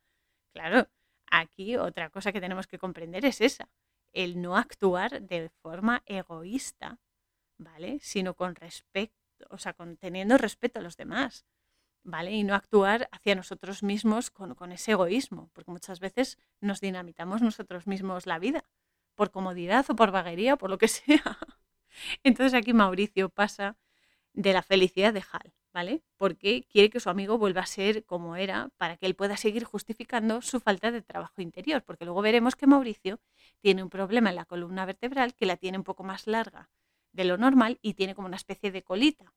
[0.54, 0.88] Claro,
[1.28, 3.68] aquí otra cosa que tenemos que comprender es esa,
[4.12, 7.00] el no actuar de forma egoísta,
[7.58, 7.98] ¿vale?
[8.00, 9.12] Sino con respeto,
[9.50, 11.46] o sea, con, teniendo respeto a los demás.
[12.04, 12.30] ¿vale?
[12.30, 17.42] Y no actuar hacia nosotros mismos con, con, ese egoísmo, porque muchas veces nos dinamitamos
[17.42, 18.62] nosotros mismos la vida,
[19.16, 21.38] por comodidad o por vaguería, o por lo que sea.
[22.24, 23.76] Entonces aquí Mauricio pasa
[24.34, 26.02] de la felicidad de Hal, ¿vale?
[26.18, 29.64] Porque quiere que su amigo vuelva a ser como era para que él pueda seguir
[29.64, 33.20] justificando su falta de trabajo interior, porque luego veremos que Mauricio
[33.60, 36.70] tiene un problema en la columna vertebral que la tiene un poco más larga
[37.12, 39.34] de lo normal y tiene como una especie de colita,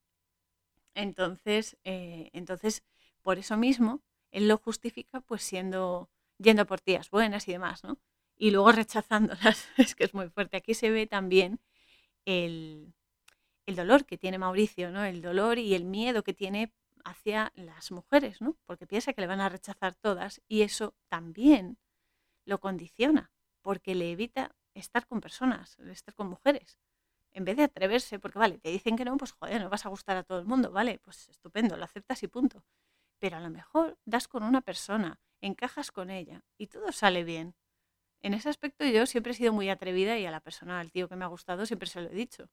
[0.94, 2.82] entonces, eh, entonces,
[3.22, 7.98] por eso mismo, él lo justifica pues siendo, yendo por tías buenas y demás, ¿no?
[8.40, 10.56] Y luego rechazándolas, es que es muy fuerte.
[10.56, 11.60] Aquí se ve también
[12.24, 12.94] el,
[13.66, 15.04] el dolor que tiene Mauricio, ¿no?
[15.04, 16.72] El dolor y el miedo que tiene
[17.04, 18.56] hacia las mujeres, ¿no?
[18.66, 21.78] Porque piensa que le van a rechazar todas y eso también
[22.46, 23.30] lo condiciona,
[23.62, 26.78] porque le evita estar con personas, estar con mujeres
[27.32, 29.88] en vez de atreverse, porque vale, te dicen que no, pues joder, no vas a
[29.88, 32.64] gustar a todo el mundo, vale, pues estupendo, lo aceptas y punto.
[33.18, 37.54] Pero a lo mejor das con una persona, encajas con ella y todo sale bien.
[38.22, 41.08] En ese aspecto yo siempre he sido muy atrevida y a la persona, al tío
[41.08, 42.48] que me ha gustado, siempre se lo he dicho.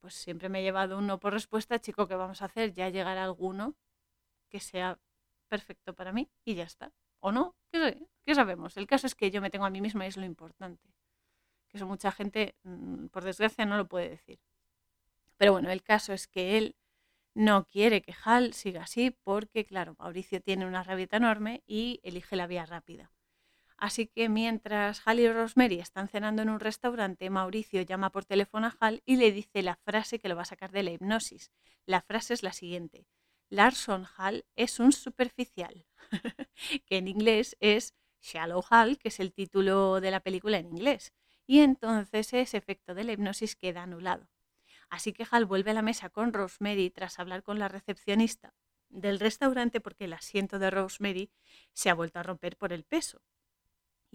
[0.00, 2.72] Pues siempre me he llevado un no por respuesta, chico, ¿qué vamos a hacer?
[2.72, 3.76] Ya llegará alguno
[4.50, 4.98] que sea
[5.48, 6.92] perfecto para mí y ya está.
[7.20, 7.56] ¿O no?
[7.72, 8.76] ¿Qué, ¿Qué sabemos?
[8.76, 10.96] El caso es que yo me tengo a mí misma y es lo importante
[11.76, 14.40] eso mucha gente, mm, por desgracia, no lo puede decir.
[15.36, 16.76] Pero bueno, el caso es que él
[17.34, 22.36] no quiere que Hal siga así porque, claro, Mauricio tiene una rabieta enorme y elige
[22.36, 23.12] la vía rápida.
[23.78, 28.68] Así que mientras Hal y Rosemary están cenando en un restaurante, Mauricio llama por teléfono
[28.68, 31.52] a Hal y le dice la frase que lo va a sacar de la hipnosis.
[31.84, 33.06] La frase es la siguiente.
[33.48, 35.86] Larson Hal es un superficial,
[36.86, 41.12] que en inglés es Shallow Hal, que es el título de la película en inglés
[41.46, 44.28] y entonces ese efecto de la hipnosis queda anulado.
[44.88, 48.54] Así que Hal vuelve a la mesa con Rosemary tras hablar con la recepcionista
[48.88, 51.30] del restaurante porque el asiento de Rosemary
[51.72, 53.22] se ha vuelto a romper por el peso.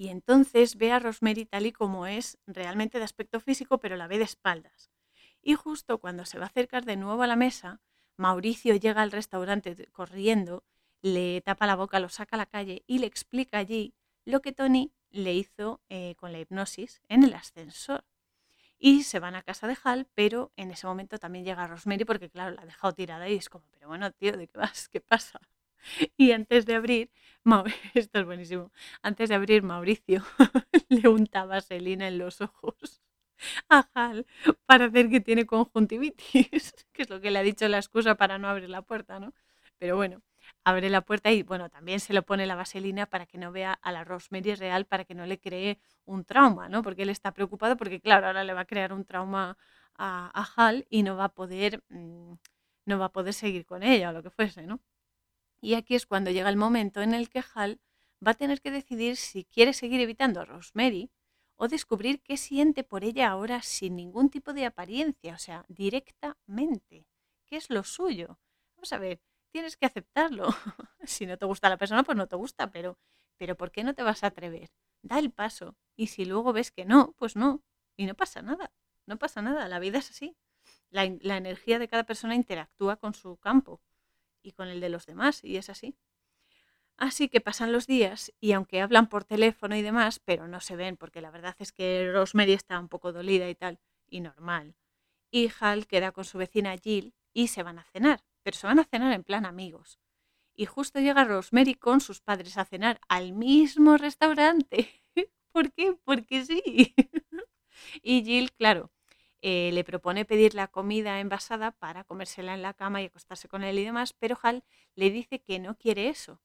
[0.02, 4.08] Y entonces ve a Rosemary tal y como es realmente de aspecto físico, pero la
[4.08, 4.89] ve de espaldas.
[5.43, 7.84] Y justo cuando se va a acercar de nuevo a la mesa,
[8.18, 10.64] Mauricio llega al restaurante corriendo,
[11.04, 13.93] le tapa la boca, lo saca a la calle y le explica allí
[14.26, 18.04] lo que Tony le hizo eh, con la hipnosis en el ascensor.
[18.80, 22.32] Y se van a casa de Hal, pero en ese momento también llega Rosemary porque,
[22.32, 24.89] claro, la ha dejado tirada y es como, pero bueno, tío, ¿de qué vas?
[24.89, 25.39] ¿Qué pasa?
[26.17, 27.11] Y antes de abrir,
[27.93, 28.71] esto es buenísimo,
[29.01, 30.23] antes de abrir Mauricio
[30.89, 33.01] le unta vaselina en los ojos
[33.69, 34.25] a Hal
[34.65, 38.38] para hacer que tiene conjuntivitis, que es lo que le ha dicho la excusa para
[38.39, 39.34] no abrir la puerta, ¿no?
[39.79, 40.21] Pero bueno,
[40.65, 43.73] abre la puerta y bueno, también se lo pone la vaselina para que no vea
[43.73, 46.84] a la Rosemary real, para que no le cree un trauma, ¿no?
[46.84, 49.57] Porque él está preocupado porque claro, ahora le va a crear un trauma
[49.97, 52.34] a, a Hal y no va a poder mm,
[52.86, 54.79] no va a poder seguir con ella o lo que fuese, ¿no?
[55.62, 57.80] Y aquí es cuando llega el momento en el que Hal
[58.26, 61.12] va a tener que decidir si quiere seguir evitando a Rosemary
[61.55, 67.05] o descubrir qué siente por ella ahora sin ningún tipo de apariencia, o sea, directamente.
[67.45, 68.39] ¿Qué es lo suyo?
[68.76, 70.47] Vamos a ver, tienes que aceptarlo.
[71.03, 72.97] si no te gusta la persona, pues no te gusta, pero,
[73.38, 74.72] pero ¿por qué no te vas a atrever?
[75.03, 75.76] Da el paso.
[75.95, 77.62] Y si luego ves que no, pues no.
[77.95, 78.72] Y no pasa nada.
[79.05, 79.68] No pasa nada.
[79.68, 80.36] La vida es así.
[80.89, 83.82] La, la energía de cada persona interactúa con su campo
[84.41, 85.95] y con el de los demás, y es así.
[86.97, 90.75] Así que pasan los días y aunque hablan por teléfono y demás, pero no se
[90.75, 94.75] ven porque la verdad es que Rosemary está un poco dolida y tal, y normal.
[95.31, 98.79] Y Hal queda con su vecina Jill y se van a cenar, pero se van
[98.79, 99.99] a cenar en plan amigos.
[100.53, 105.01] Y justo llega Rosemary con sus padres a cenar al mismo restaurante.
[105.51, 105.97] ¿Por qué?
[106.03, 106.93] Porque sí.
[108.03, 108.91] y Jill, claro,
[109.41, 113.63] eh, le propone pedir la comida envasada para comérsela en la cama y acostarse con
[113.63, 114.63] él y demás, pero Hal
[114.95, 116.39] le dice que no quiere eso.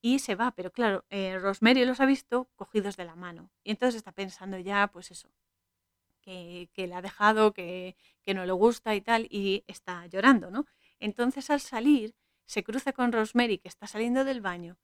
[0.00, 3.50] Y se va, pero claro, eh, Rosemary los ha visto cogidos de la mano.
[3.64, 5.28] Y entonces está pensando ya, pues eso,
[6.20, 10.50] que, que le ha dejado, que, que no le gusta y tal, y está llorando,
[10.50, 10.66] ¿no?
[11.00, 12.14] Entonces al salir,
[12.46, 14.78] se cruza con Rosemary, que está saliendo del baño,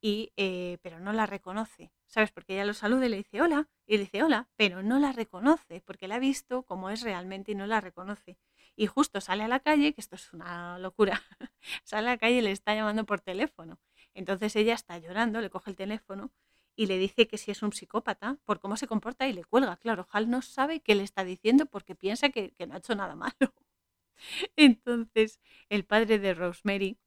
[0.00, 2.32] y, eh, pero no la reconoce, ¿sabes?
[2.32, 5.12] Porque ella lo saluda y le dice hola, y le dice hola, pero no la
[5.12, 8.38] reconoce, porque la ha visto como es realmente y no la reconoce.
[8.76, 11.22] Y justo sale a la calle, que esto es una locura,
[11.84, 13.78] sale a la calle y le está llamando por teléfono.
[14.14, 16.32] Entonces ella está llorando, le coge el teléfono
[16.76, 19.76] y le dice que si es un psicópata por cómo se comporta y le cuelga.
[19.78, 22.94] Claro, Hal no sabe qué le está diciendo porque piensa que, que no ha hecho
[22.94, 23.32] nada malo.
[24.56, 26.98] Entonces el padre de Rosemary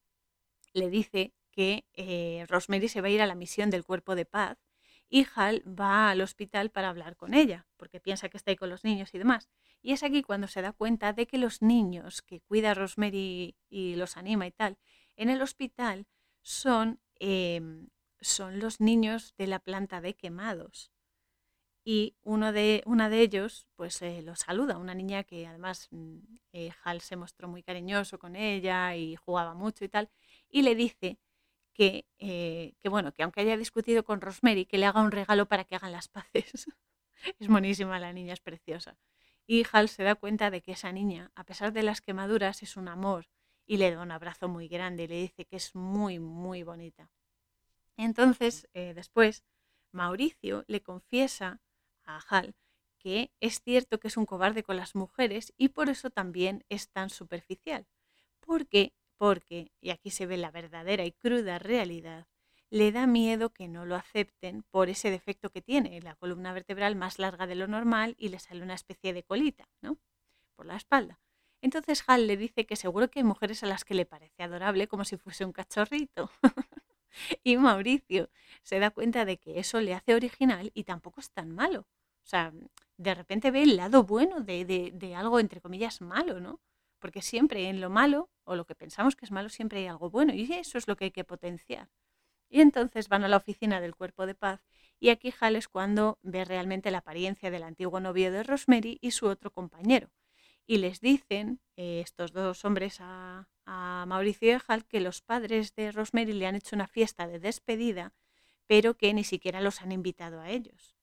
[0.73, 4.25] le dice que eh, Rosemary se va a ir a la misión del cuerpo de
[4.25, 4.57] paz
[5.09, 8.69] y Hal va al hospital para hablar con ella, porque piensa que está ahí con
[8.69, 9.49] los niños y demás.
[9.81, 13.95] Y es aquí cuando se da cuenta de que los niños que cuida Rosemary y
[13.95, 14.77] los anima y tal,
[15.15, 16.05] en el hospital
[16.41, 17.89] son, em,
[18.21, 20.91] son los niños de la planta de quemados.
[21.83, 26.17] Y uno de, una de ellos pues eh, lo saluda, una niña que además mm,
[26.53, 30.09] eh, Hal se mostró muy cariñoso con ella y jugaba mucho y tal,
[30.49, 31.17] y le dice
[32.17, 35.63] eh, que, bueno, que aunque haya discutido con Rosemary, que le haga un regalo para
[35.63, 36.67] que hagan las paces.
[37.39, 38.97] es buenísima la niña, es preciosa.
[39.47, 42.77] Y Hal se da cuenta de que esa niña, a pesar de las quemaduras, es
[42.77, 43.27] un amor
[43.65, 47.09] y le da un abrazo muy grande y le dice que es muy, muy bonita.
[47.97, 49.43] Entonces, eh, después,
[49.91, 51.61] Mauricio le confiesa
[52.05, 52.55] a Hal
[52.99, 56.89] que es cierto que es un cobarde con las mujeres y por eso también es
[56.89, 57.87] tan superficial,
[58.41, 62.25] porque porque, y aquí se ve la verdadera y cruda realidad,
[62.69, 66.95] le da miedo que no lo acepten por ese defecto que tiene, la columna vertebral
[66.95, 69.97] más larga de lo normal y le sale una especie de colita, ¿no?
[70.55, 71.19] Por la espalda.
[71.61, 74.87] Entonces Hal le dice que seguro que hay mujeres a las que le parece adorable
[74.87, 76.31] como si fuese un cachorrito.
[77.43, 78.29] y Mauricio
[78.63, 81.81] se da cuenta de que eso le hace original y tampoco es tan malo.
[82.23, 82.53] O sea,
[82.97, 86.61] de repente ve el lado bueno de, de, de algo, entre comillas, malo, ¿no?
[86.99, 90.09] Porque siempre en lo malo, o lo que pensamos que es malo, siempre hay algo
[90.09, 91.89] bueno, y eso es lo que hay que potenciar.
[92.49, 94.61] Y entonces van a la oficina del cuerpo de paz,
[94.99, 99.11] y aquí Hal es cuando ve realmente la apariencia del antiguo novio de Rosemary y
[99.11, 100.11] su otro compañero.
[100.65, 105.73] Y les dicen eh, estos dos hombres a, a Mauricio y Hal que los padres
[105.75, 108.13] de Rosemary le han hecho una fiesta de despedida,
[108.67, 110.95] pero que ni siquiera los han invitado a ellos.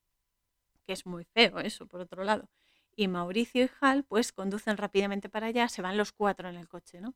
[0.85, 2.49] Que es muy feo eso, por otro lado
[2.97, 6.67] y Mauricio y Hal pues conducen rápidamente para allá, se van los cuatro en el
[6.67, 7.15] coche, ¿no?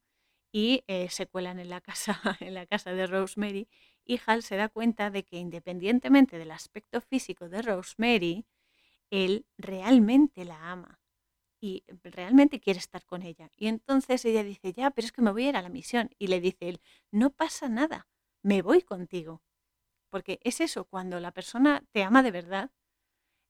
[0.53, 3.67] Y eh, se cuelan en la, casa, en la casa de Rosemary
[4.05, 8.45] y Hal se da cuenta de que independientemente del aspecto físico de Rosemary,
[9.11, 11.01] él realmente la ama
[11.61, 13.51] y realmente quiere estar con ella.
[13.57, 16.09] Y entonces ella dice, ya, pero es que me voy a ir a la misión.
[16.17, 18.07] Y le dice él, no pasa nada,
[18.43, 19.43] me voy contigo.
[20.09, 22.71] Porque es eso, cuando la persona te ama de verdad,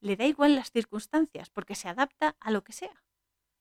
[0.02, 3.04] le da igual las circunstancias porque se adapta a lo que sea.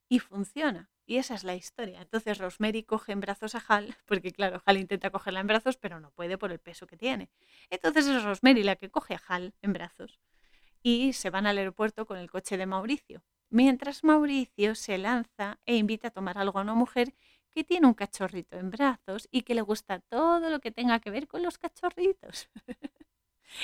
[0.08, 0.90] Y funciona.
[1.06, 2.02] Y esa es la historia.
[2.02, 6.00] Entonces Rosemary coge en brazos a Hal, porque claro, Hal intenta cogerla en brazos, pero
[6.00, 7.30] no puede por el peso que tiene.
[7.68, 10.18] Entonces es Rosemary la que coge a Hal en brazos.
[10.82, 13.22] Y se van al aeropuerto con el coche de Mauricio.
[13.50, 17.14] Mientras Mauricio se lanza e invita a tomar algo a una mujer
[17.50, 21.10] que tiene un cachorrito en brazos y que le gusta todo lo que tenga que
[21.10, 22.48] ver con los cachorritos.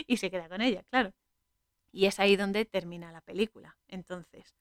[0.07, 1.13] y se queda con ella, claro.
[1.97, 3.79] Y es ahí donde termina la película.
[3.89, 4.55] Entonces,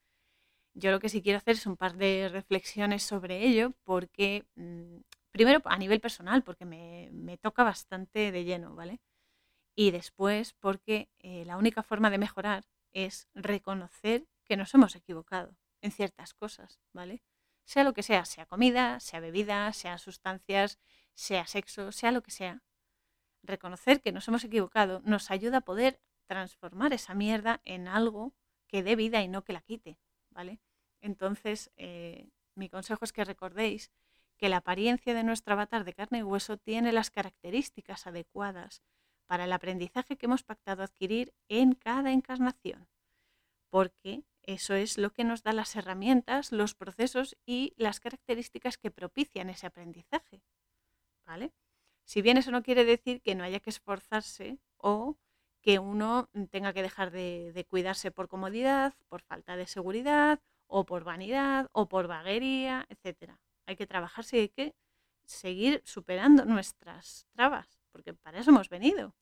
[0.74, 4.98] yo lo que sí quiero hacer es un par de reflexiones sobre ello, porque mm,
[5.36, 9.02] Primero a nivel personal, porque me, me toca bastante de lleno, ¿vale?
[9.76, 12.64] Y después porque eh, la única forma de mejorar
[12.94, 17.22] es reconocer que nos hemos equivocado en ciertas cosas, ¿vale?
[17.66, 20.80] Sea lo que sea, sea comida, sea bebida, sea sustancias,
[21.16, 22.64] sea sexo, sea lo que sea.
[23.44, 28.34] Reconocer que nos hemos equivocado nos ayuda a poder transformar esa mierda en algo
[28.68, 29.98] que dé vida y no que la quite,
[30.30, 30.60] ¿vale?
[31.02, 33.92] Entonces, eh, mi consejo es que recordéis
[34.38, 38.82] que la apariencia de nuestro avatar de carne y hueso tiene las características adecuadas
[39.26, 42.88] para el aprendizaje que hemos pactado adquirir en cada encarnación,
[43.70, 48.92] porque eso es lo que nos da las herramientas, los procesos y las características que
[48.92, 50.44] propician ese aprendizaje.
[51.26, 51.52] ¿Vale?
[52.04, 55.18] Si bien eso no quiere decir que no haya que esforzarse o
[55.66, 61.04] que uno tenga que dejar de, cuidarse por comodidad, por falta de seguridad o por
[61.04, 63.34] vanidad o por vaguería, etc.
[63.66, 64.76] Hay que trabajarse y hay que
[65.26, 69.16] seguir superando nuestras trabas porque para eso hemos venido.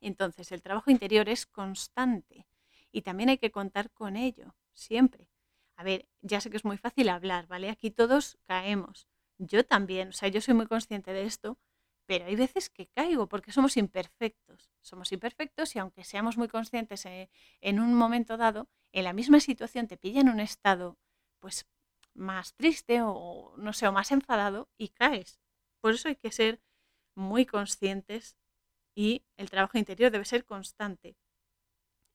[0.00, 2.46] Entonces, el trabajo interior es constante
[2.90, 5.28] y también hay que contar con ello, siempre.
[5.76, 7.70] A ver, ya sé que es muy fácil hablar, ¿vale?
[7.70, 9.06] Aquí todos caemos.
[9.38, 11.58] Yo también, o sea, yo soy muy consciente de esto,
[12.10, 14.68] pero hay veces que caigo porque somos imperfectos.
[14.80, 17.30] Somos imperfectos y aunque seamos muy conscientes en, eh,
[17.60, 20.98] en un momento dado, en la misma situación te pilla en un estado,
[21.38, 21.68] pues,
[22.12, 25.38] más triste o, no sé, o más enfadado y caes.
[25.80, 26.60] Por eso hay que ser
[27.14, 28.36] muy conscientes
[28.96, 31.16] y el trabajo interior debe ser constante.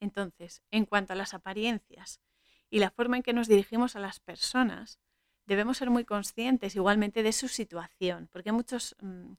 [0.01, 2.19] Entonces, en cuanto a las apariencias
[2.69, 4.99] y la forma en que nos dirigimos a las personas,
[5.45, 9.33] debemos ser muy conscientes igualmente de su situación, porque muchos, mm,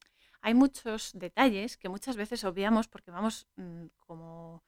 [0.47, 4.63] hay muchos detalles que muchas veces obviamos porque vamos mm, como,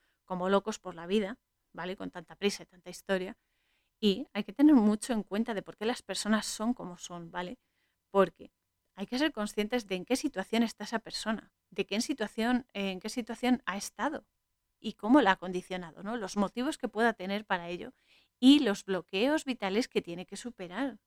[0.48, 1.38] locos por la vida,
[1.72, 1.96] ¿vale?
[1.96, 3.38] Con tanta prisa y tanta historia.
[4.00, 7.30] Y hay que tener mucho en cuenta de por qué las personas son como son,
[7.30, 7.60] ¿vale?
[8.10, 8.50] Porque
[8.96, 12.98] hay que ser conscientes de en qué situación está esa persona, de qué situación, en
[12.98, 14.26] qué situación ha estado
[14.80, 16.16] y cómo la ha condicionado, ¿no?
[16.16, 17.92] los motivos que pueda tener para ello
[18.40, 20.98] y los bloqueos vitales que tiene que superar.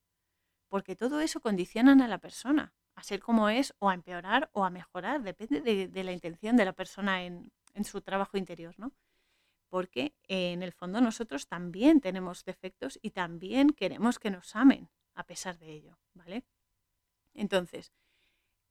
[0.70, 4.66] Porque todo eso condicionan a la persona a ser como es o a empeorar o
[4.66, 7.52] a mejorar, depende de, la intención de la persona en,
[7.84, 8.92] su trabajo interior, ¿no?
[9.70, 15.26] Porque en el fondo nosotros también tenemos defectos y también queremos que nos amen a
[15.26, 16.44] pesar de ello, ¿vale?
[17.34, 17.94] Entonces,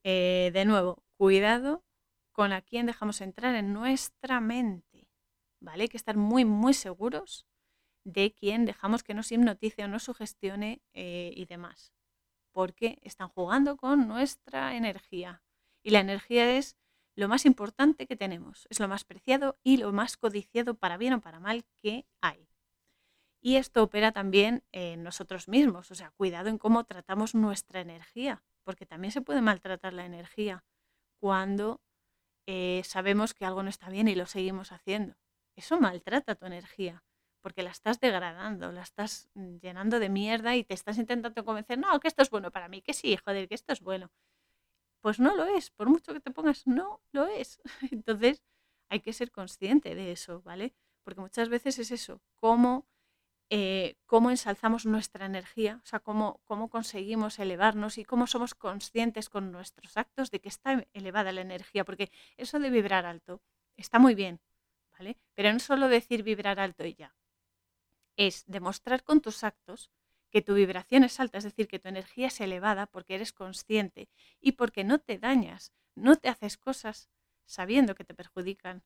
[0.04, 1.84] eh, de nuevo, cuidado
[2.32, 5.08] con a quién dejamos entrar en nuestra mente,
[5.60, 5.84] ¿vale?
[5.84, 7.46] Hay que estar muy, muy seguros
[8.04, 11.92] de quién dejamos que nos hipnotice o nos sugestione eh, y demás,
[12.52, 15.42] porque están jugando con nuestra energía.
[15.82, 16.76] Y la energía es
[17.14, 21.12] lo más importante que tenemos, es lo más preciado y lo más codiciado para bien
[21.14, 22.48] o para mal que hay.
[23.42, 28.42] Y esto opera también en nosotros mismos, o sea, cuidado en cómo tratamos nuestra energía,
[28.64, 30.64] porque también se puede maltratar la energía
[31.18, 31.80] cuando
[32.46, 35.14] eh, sabemos que algo no está bien y lo seguimos haciendo.
[35.56, 37.02] Eso maltrata tu energía,
[37.40, 41.78] porque la estás degradando, la estás mm, llenando de mierda y te estás intentando convencer,
[41.78, 44.10] no, que esto es bueno para mí, que sí, joder, que esto es bueno.
[45.00, 47.60] Pues no lo es, por mucho que te pongas, no lo es.
[47.90, 48.42] Entonces
[48.88, 50.74] hay que ser consciente de eso, ¿vale?
[51.04, 52.86] Porque muchas veces es eso, cómo
[53.52, 59.28] eh, cómo ensalzamos nuestra energía, o sea, cómo, cómo conseguimos elevarnos y cómo somos conscientes
[59.28, 63.42] con nuestros actos de que está elevada la energía, porque eso de vibrar alto
[63.76, 64.40] está muy bien,
[64.92, 65.18] ¿vale?
[65.34, 67.12] Pero no solo decir vibrar alto y ya,
[68.16, 69.90] es demostrar con tus actos
[70.30, 74.08] que tu vibración es alta, es decir, que tu energía es elevada porque eres consciente
[74.40, 77.10] y porque no te dañas, no te haces cosas
[77.46, 78.84] sabiendo que te perjudican,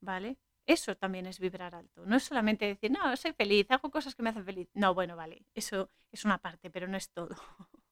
[0.00, 0.38] ¿vale?
[0.66, 2.06] Eso también es vibrar alto.
[2.06, 4.68] No es solamente decir, no, soy feliz, hago cosas que me hacen feliz.
[4.74, 7.34] No, bueno, vale, eso es una parte, pero no es todo.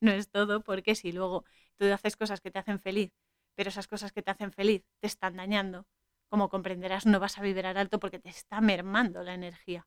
[0.00, 1.44] no es todo porque si luego
[1.76, 3.12] tú haces cosas que te hacen feliz,
[3.54, 5.86] pero esas cosas que te hacen feliz te están dañando,
[6.28, 9.86] como comprenderás, no vas a vibrar alto porque te está mermando la energía.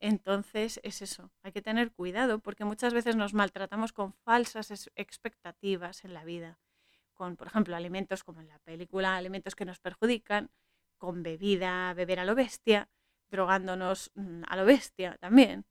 [0.00, 6.04] Entonces es eso, hay que tener cuidado porque muchas veces nos maltratamos con falsas expectativas
[6.04, 6.60] en la vida,
[7.14, 10.50] con, por ejemplo, alimentos como en la película, alimentos que nos perjudican,
[10.98, 12.88] con bebida, beber a lo bestia,
[13.28, 15.66] drogándonos mm, a lo bestia también,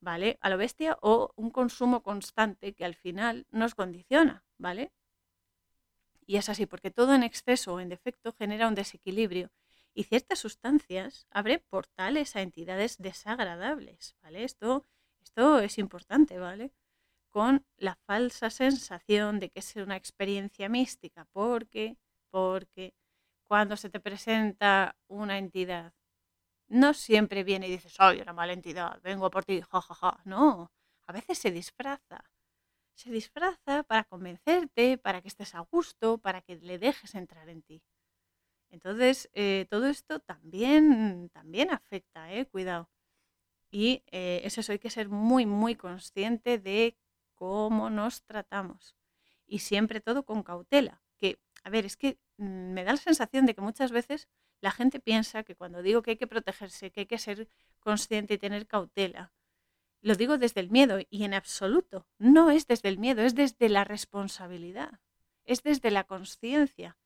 [0.00, 0.38] ¿vale?
[0.42, 4.92] A lo bestia o un consumo constante que al final nos condiciona, ¿vale?
[6.26, 9.50] Y es así, porque todo en exceso o en defecto genera un desequilibrio
[9.94, 14.44] y ciertas sustancias abren portales a entidades desagradables, ¿vale?
[14.44, 14.86] Esto,
[15.22, 16.72] esto es importante, ¿vale?
[17.30, 21.98] Con la falsa sensación de que es una experiencia mística, porque,
[22.30, 22.94] porque
[23.48, 25.94] cuando se te presenta una entidad,
[26.68, 29.94] no siempre viene y dices, soy una mala entidad, vengo por ti, jajaja.
[29.94, 30.22] Ja, ja.
[30.24, 30.72] No,
[31.06, 32.24] a veces se disfraza.
[32.94, 37.62] se disfraza para convencerte, para que estés a gusto, para que le dejes entrar en
[37.62, 37.82] ti.
[38.70, 42.46] Entonces, eh, todo esto también, también afecta, ¿eh?
[42.46, 42.88] cuidado.
[43.70, 46.96] Y eh, es eso, hay que ser muy, muy consciente de
[47.34, 48.96] cómo nos tratamos.
[49.46, 51.02] Y siempre todo con cautela.
[51.18, 54.28] Que, a ver, es que mm, me da la sensación de que muchas veces
[54.60, 57.48] la gente piensa que cuando digo que hay que protegerse, que hay que ser
[57.80, 59.32] consciente y tener cautela,
[60.02, 62.06] lo digo desde el miedo y en absoluto.
[62.18, 65.00] No es desde el miedo, es desde la responsabilidad,
[65.44, 66.98] es desde la conciencia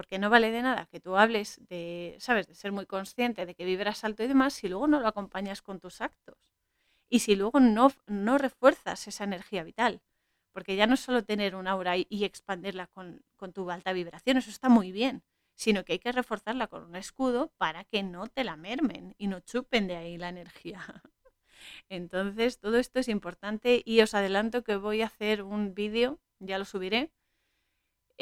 [0.00, 3.54] porque no vale de nada que tú hables de, sabes, de ser muy consciente de
[3.54, 6.38] que vibras alto y demás si luego no lo acompañas con tus actos.
[7.10, 10.00] Y si luego no, no refuerzas esa energía vital.
[10.52, 14.38] Porque ya no es solo tener un aura y, expandirla con, con tu alta vibración,
[14.38, 15.22] eso está muy bien,
[15.54, 19.26] sino que hay que reforzarla con un escudo para que no te la mermen y
[19.26, 20.80] no chupen de ahí la energía.
[21.90, 26.56] Entonces, todo esto es importante y os adelanto que voy a hacer un vídeo, ya
[26.56, 27.12] lo subiré,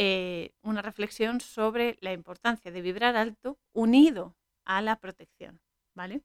[0.01, 5.61] eh, una reflexión sobre la importancia de vibrar alto unido a la protección,
[5.93, 6.23] ¿vale?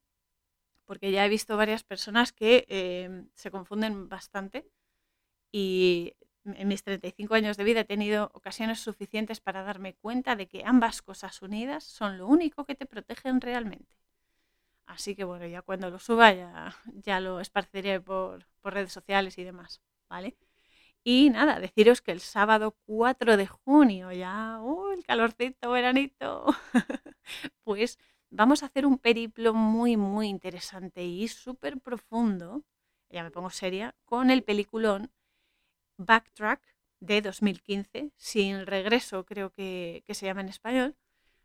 [0.86, 4.70] Porque ya he visto varias personas que em, se confunden bastante
[5.52, 6.14] y
[6.44, 10.64] en mis 35 años de vida he tenido ocasiones suficientes para darme cuenta de que
[10.64, 13.96] ambas cosas unidas son lo único que te protegen realmente.
[14.86, 19.38] Así que bueno, ya cuando lo suba ya, ya lo esparciré por, por redes sociales
[19.38, 20.36] y demás, ¿vale?
[21.06, 26.46] Y nada, deciros que el sábado 4 de junio, ya, uh, el calorcito, veranito,
[27.62, 27.98] pues
[28.30, 32.64] vamos a hacer un periplo muy, muy interesante y súper profundo,
[33.10, 35.12] ya me pongo seria, con el peliculón
[35.98, 36.62] Backtrack
[37.00, 40.96] de 2015, Sin Regreso creo que, que se llama en español,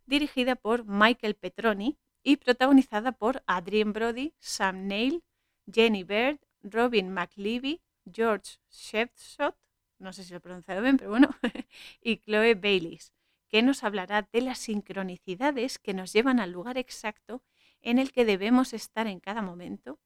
[0.05, 5.21] dirigida por Michael Petroni y protagonizada por Adrien Brody, Sam Neill,
[5.69, 7.81] Jenny Bird, Robin McLeavy,
[8.13, 9.55] George Shepshot,
[9.99, 11.29] no sé si lo he pronunciado bien, pero bueno,
[12.01, 13.13] y Chloe Baylis,
[13.47, 17.43] que nos hablará de las sincronicidades que nos llevan al lugar exacto
[17.81, 19.99] en el que debemos estar en cada momento,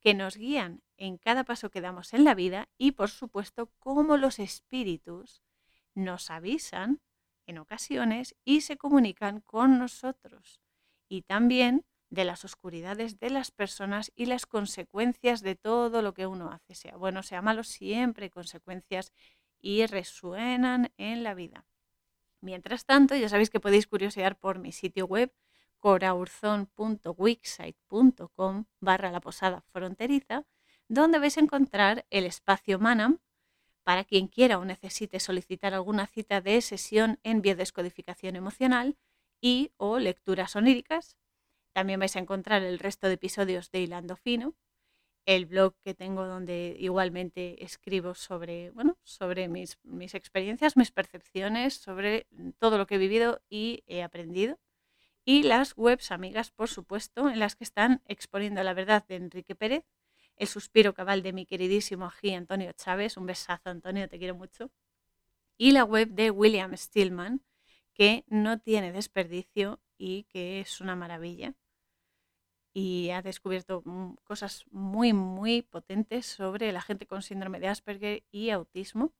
[0.00, 4.16] que nos guían en cada paso que damos en la vida y, por supuesto, cómo
[4.16, 5.42] los espíritus
[5.94, 7.00] nos avisan
[7.46, 10.60] en ocasiones y se comunican con nosotros.
[11.08, 16.26] Y también de las oscuridades de las personas y las consecuencias de todo lo que
[16.26, 19.12] uno hace, sea bueno, sea malo, siempre hay consecuencias
[19.60, 21.66] y resuenan en la vida.
[22.40, 25.34] Mientras tanto, ya sabéis que podéis curiosear por mi sitio web
[25.78, 30.46] coraurzon.wixsite.com barra la posada fronteriza,
[30.88, 33.18] donde vais a encontrar el espacio Manam
[33.82, 38.96] para quien quiera o necesite solicitar alguna cita de sesión en biodescodificación emocional
[39.40, 41.16] y o lecturas oníricas
[41.78, 44.56] también vais a encontrar el resto de episodios de Hilando Fino,
[45.26, 51.74] el blog que tengo donde igualmente escribo sobre, bueno, sobre mis, mis experiencias, mis percepciones,
[51.74, 52.26] sobre
[52.58, 54.58] todo lo que he vivido y he aprendido.
[55.24, 59.54] Y las webs amigas, por supuesto, en las que están exponiendo la verdad de Enrique
[59.54, 59.84] Pérez,
[60.34, 64.72] el suspiro cabal de mi queridísimo ají Antonio Chávez, un besazo Antonio, te quiero mucho,
[65.56, 67.40] y la web de William Stillman,
[67.94, 71.54] que no tiene desperdicio y que es una maravilla
[72.78, 78.22] y ha descubierto mm, cosas muy, muy potentes sobre la gente con síndrome de Asperger
[78.30, 79.12] y autismo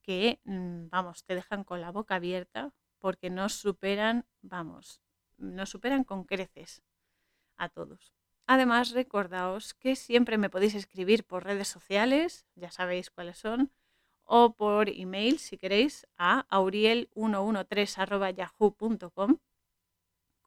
[0.00, 5.02] que, mm, vamos, te dejan con la boca abierta porque nos superan, vamos,
[5.38, 6.84] nos superan con creces
[7.56, 8.14] a todos.
[8.46, 13.72] Además, recordaos que siempre me podéis escribir por redes sociales, ya sabéis cuáles son,
[14.22, 19.38] o por email si queréis a auriel113.yahoo.com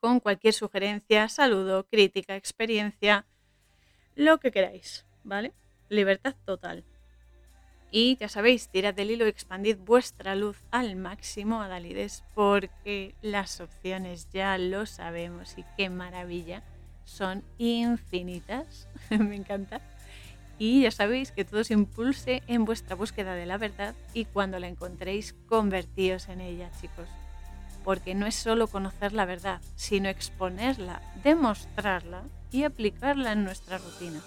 [0.06, 3.26] con cualquier sugerencia, saludo, crítica, experiencia,
[4.14, 5.52] lo que queráis, ¿vale?
[5.90, 6.84] Libertad total.
[7.90, 13.60] Y ya sabéis, tirad del hilo y expandid vuestra luz al máximo, Adalides, porque las
[13.62, 16.62] opciones ya lo sabemos y qué maravilla,
[17.04, 19.82] son infinitas, me encanta.
[20.60, 24.60] Y ya sabéis que todo se impulse en vuestra búsqueda de la verdad y cuando
[24.60, 27.10] la encontréis, convertíos en ella, chicos
[27.86, 34.20] porque no es solo conocer la verdad, sino exponerla, demostrarla y aplicarla en nuestra rutina.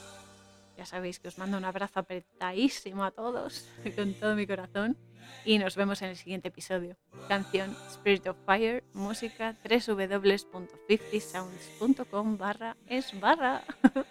[0.76, 4.96] Ya sabéis que os mando un abrazo apretadísimo a todos, con todo mi corazón,
[5.44, 6.96] y nos vemos en el siguiente episodio.
[7.26, 13.64] Canción Spirit of Fire, música www.50sounds.com barra es barra.